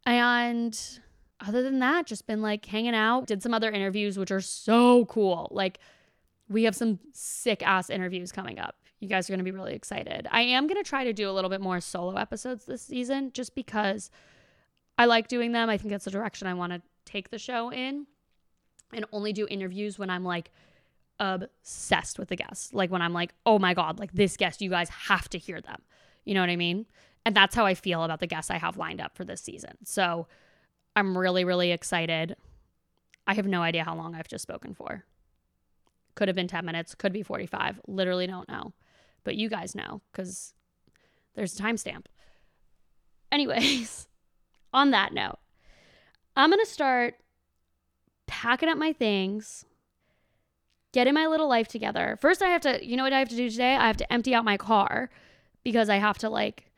And 0.05 0.79
other 1.41 1.63
than 1.63 1.79
that, 1.81 2.07
just 2.07 2.27
been 2.27 2.43
like 2.43 2.65
hanging 2.67 2.95
out. 2.95 3.27
Did 3.27 3.43
some 3.43 3.55
other 3.55 3.71
interviews, 3.71 4.19
which 4.19 4.31
are 4.31 4.41
so 4.41 5.07
cool. 5.07 5.49
Like, 5.51 5.79
we 6.49 6.65
have 6.65 6.77
some 6.77 6.99
sick 7.13 7.63
ass 7.67 7.91
interviews 7.91 8.33
coming 8.33 8.59
up. 8.59 8.77
You 9.01 9.09
guys 9.09 9.29
are 9.29 9.33
going 9.33 9.39
to 9.39 9.45
be 9.45 9.51
really 9.51 9.75
excited. 9.75 10.29
I 10.31 10.43
am 10.43 10.67
going 10.67 10.83
to 10.83 10.89
try 10.89 11.05
to 11.05 11.13
do 11.13 11.29
a 11.29 11.33
little 11.33 11.51
bit 11.51 11.61
more 11.61 11.81
solo 11.81 12.17
episodes 12.17 12.67
this 12.67 12.83
season 12.83 13.33
just 13.33 13.55
because 13.55 14.11
I 14.99 15.07
like 15.07 15.29
doing 15.29 15.53
them. 15.53 15.69
I 15.69 15.79
think 15.79 15.91
that's 15.91 16.05
the 16.05 16.11
direction 16.11 16.47
I 16.47 16.55
want 16.55 16.73
to 16.73 16.83
take 17.05 17.31
the 17.31 17.39
show 17.39 17.73
in 17.73 18.07
and 18.93 19.05
only 19.13 19.33
do 19.33 19.47
interviews 19.51 19.99
when 19.99 20.11
I'm 20.11 20.25
like 20.25 20.51
obsessed 21.19 22.19
with 22.19 22.29
the 22.29 22.37
guests. 22.37 22.73
Like 22.73 22.91
when 22.91 23.03
I'm 23.03 23.13
like, 23.13 23.35
oh 23.47 23.59
my 23.59 23.75
God, 23.75 23.99
like 23.99 24.13
this 24.13 24.37
guest, 24.37 24.61
you 24.61 24.71
guys 24.71 24.89
have 24.89 25.29
to 25.31 25.39
hear 25.39 25.61
them. 25.61 25.83
You 26.25 26.35
know 26.35 26.41
what 26.41 26.51
I 26.51 26.57
mean? 26.57 26.87
And 27.25 27.37
that's 27.37 27.55
how 27.55 27.67
I 27.67 27.75
feel 27.75 28.03
about 28.03 28.21
the 28.21 28.27
guests 28.27 28.51
I 28.51 28.59
have 28.59 28.77
lined 28.77 29.01
up 29.01 29.17
for 29.17 29.25
this 29.25 29.41
season. 29.41 29.77
So 29.85 30.27
I'm 30.97 31.17
really, 31.17 31.45
really 31.45 31.71
excited. 31.71 32.37
I 33.27 33.35
have 33.35 33.47
no 33.47 33.63
idea 33.63 33.85
how 33.85 33.95
long 33.95 34.15
I've 34.15 34.29
just 34.29 34.43
spoken 34.43 34.75
for. 34.75 35.05
Could 36.15 36.29
have 36.29 36.35
been 36.35 36.49
10 36.49 36.65
minutes, 36.65 36.95
could 36.95 37.13
be 37.13 37.23
45. 37.23 37.81
Literally 37.87 38.27
don't 38.27 38.49
know. 38.49 38.73
But 39.25 39.37
you 39.37 39.49
guys 39.49 39.75
know 39.75 40.01
because 40.11 40.55
there's 41.35 41.59
a 41.59 41.63
timestamp. 41.63 42.07
Anyways, 43.31 44.09
on 44.75 44.91
that 44.91 45.15
note, 45.15 45.39
I'm 46.37 46.51
going 46.51 46.65
to 46.65 46.71
start 46.71 47.15
packing 48.27 48.69
up 48.69 48.79
my 48.79 48.93
things, 48.93 49.65
getting 50.93 51.15
my 51.15 51.27
little 51.27 51.49
life 51.49 51.69
together. 51.69 52.19
First, 52.21 52.43
I 52.43 52.49
have 52.49 52.63
to, 52.63 52.85
you 52.85 52.97
know 52.97 53.05
what 53.05 53.13
I 53.13 53.21
have 53.21 53.29
to 53.29 53.37
do 53.37 53.49
today? 53.49 53.77
I 53.77 53.87
have 53.87 53.97
to 53.99 54.13
empty 54.13 54.35
out 54.35 54.45
my 54.45 54.57
car 54.57 55.09
because 55.63 55.89
I 55.89 55.97
have 55.97 56.19
to 56.19 56.29
like 56.29 56.72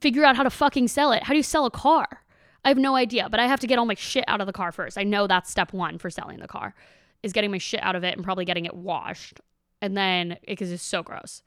figure 0.00 0.24
out 0.24 0.36
how 0.36 0.42
to 0.42 0.50
fucking 0.50 0.88
sell 0.88 1.12
it. 1.12 1.22
How 1.22 1.32
do 1.32 1.36
you 1.36 1.42
sell 1.42 1.66
a 1.66 1.70
car? 1.70 2.22
I 2.64 2.68
have 2.68 2.78
no 2.78 2.96
idea, 2.96 3.28
but 3.30 3.38
I 3.40 3.46
have 3.46 3.60
to 3.60 3.66
get 3.66 3.78
all 3.78 3.86
my 3.86 3.94
shit 3.94 4.24
out 4.26 4.40
of 4.40 4.46
the 4.46 4.52
car 4.52 4.72
first. 4.72 4.98
I 4.98 5.04
know 5.04 5.26
that's 5.26 5.50
step 5.50 5.72
one 5.72 5.98
for 5.98 6.10
selling 6.10 6.40
the 6.40 6.48
car 6.48 6.74
is 7.22 7.32
getting 7.32 7.50
my 7.50 7.58
shit 7.58 7.82
out 7.82 7.96
of 7.96 8.04
it 8.04 8.14
and 8.14 8.24
probably 8.24 8.44
getting 8.44 8.64
it 8.64 8.74
washed. 8.74 9.40
And 9.82 9.96
then 9.96 10.38
because 10.46 10.72
it's 10.72 10.82
so 10.82 11.02
gross. 11.02 11.42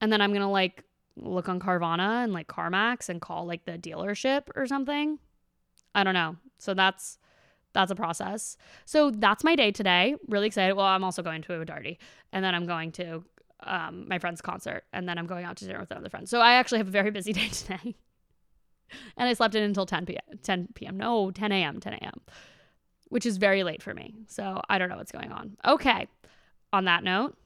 And 0.00 0.12
then 0.12 0.20
I'm 0.20 0.32
gonna 0.32 0.50
like 0.50 0.84
look 1.16 1.48
on 1.48 1.60
Carvana 1.60 2.24
and 2.24 2.32
like 2.32 2.48
CarMax 2.48 3.08
and 3.08 3.20
call 3.20 3.46
like 3.46 3.64
the 3.64 3.72
dealership 3.72 4.48
or 4.54 4.66
something. 4.66 5.18
I 5.94 6.04
don't 6.04 6.14
know. 6.14 6.36
So 6.58 6.74
that's 6.74 7.18
that's 7.72 7.90
a 7.90 7.94
process. 7.94 8.56
So 8.86 9.10
that's 9.10 9.44
my 9.44 9.54
day 9.54 9.70
today. 9.70 10.16
Really 10.26 10.46
excited. 10.46 10.74
Well, 10.74 10.86
I'm 10.86 11.04
also 11.04 11.22
going 11.22 11.42
to 11.42 11.60
a 11.60 11.66
Darty, 11.66 11.98
and 12.32 12.44
then 12.44 12.54
I'm 12.54 12.66
going 12.66 12.92
to 12.92 13.24
um, 13.62 14.06
my 14.08 14.18
friend's 14.18 14.40
concert, 14.40 14.84
and 14.92 15.08
then 15.08 15.18
I'm 15.18 15.26
going 15.26 15.44
out 15.44 15.56
to 15.58 15.66
dinner 15.66 15.80
with 15.80 15.90
another 15.90 16.08
friend. 16.08 16.28
So 16.28 16.40
I 16.40 16.54
actually 16.54 16.78
have 16.78 16.88
a 16.88 16.92
very 16.92 17.10
busy 17.10 17.32
day 17.34 17.48
today 17.48 17.96
and 19.16 19.28
I 19.28 19.32
slept 19.32 19.54
in 19.54 19.62
until 19.62 19.86
10 19.86 20.06
p.m. 20.06 20.38
10 20.42 20.68
p.m. 20.74 20.96
No, 20.96 21.30
10 21.30 21.52
a.m. 21.52 21.80
10 21.80 21.94
a.m. 21.94 22.20
Which 23.08 23.26
is 23.26 23.36
very 23.36 23.62
late 23.62 23.82
for 23.82 23.94
me. 23.94 24.14
So 24.26 24.60
I 24.68 24.78
don't 24.78 24.88
know 24.88 24.96
what's 24.96 25.12
going 25.12 25.32
on. 25.32 25.56
Okay. 25.66 26.06
On 26.72 26.84
that 26.84 27.02
note, 27.02 27.36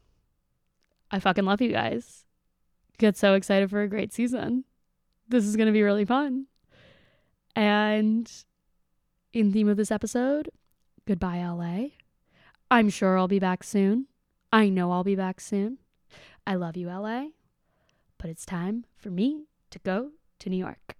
I 1.11 1.20
fucking 1.20 1.44
love 1.44 1.61
you 1.61 1.70
guys. 1.70 2.25
Get 2.98 3.16
so 3.16 3.35
excited 3.35 3.70
for 3.70 3.83
a 3.83 3.88
great 3.88 4.12
season. 4.12 4.64
This 5.29 5.44
is 5.44 5.57
going 5.57 5.66
to 5.66 5.72
be 5.72 5.83
really 5.83 6.05
fun. 6.05 6.46
And 7.55 8.31
in 9.33 9.53
theme 9.53 9.68
of 9.68 9.77
this 9.77 9.90
episode, 9.90 10.51
goodbye, 11.07 11.38
LA. 11.38 11.88
I'm 12.70 12.88
sure 12.88 13.18
I'll 13.18 13.29
be 13.29 13.38
back 13.38 13.62
soon. 13.62 14.07
I 14.53 14.68
know 14.68 14.90
I'll 14.90 15.05
be 15.05 15.16
back 15.16 15.40
soon. 15.40 15.79
I 16.46 16.55
love 16.55 16.76
you, 16.76 16.88
LA. 16.88 17.26
But 18.18 18.31
it's 18.31 18.44
time 18.44 18.85
for 18.96 19.11
me 19.11 19.46
to 19.70 19.78
go 19.78 20.11
to 20.40 20.50
New 20.50 20.57
York. 20.57 20.96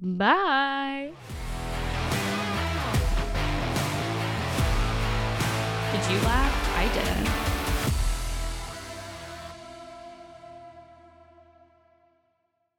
Bye. 0.00 1.12
Did 5.92 6.10
you 6.10 6.18
laugh? 6.26 6.76
I 6.76 6.90
didn't. 6.92 7.53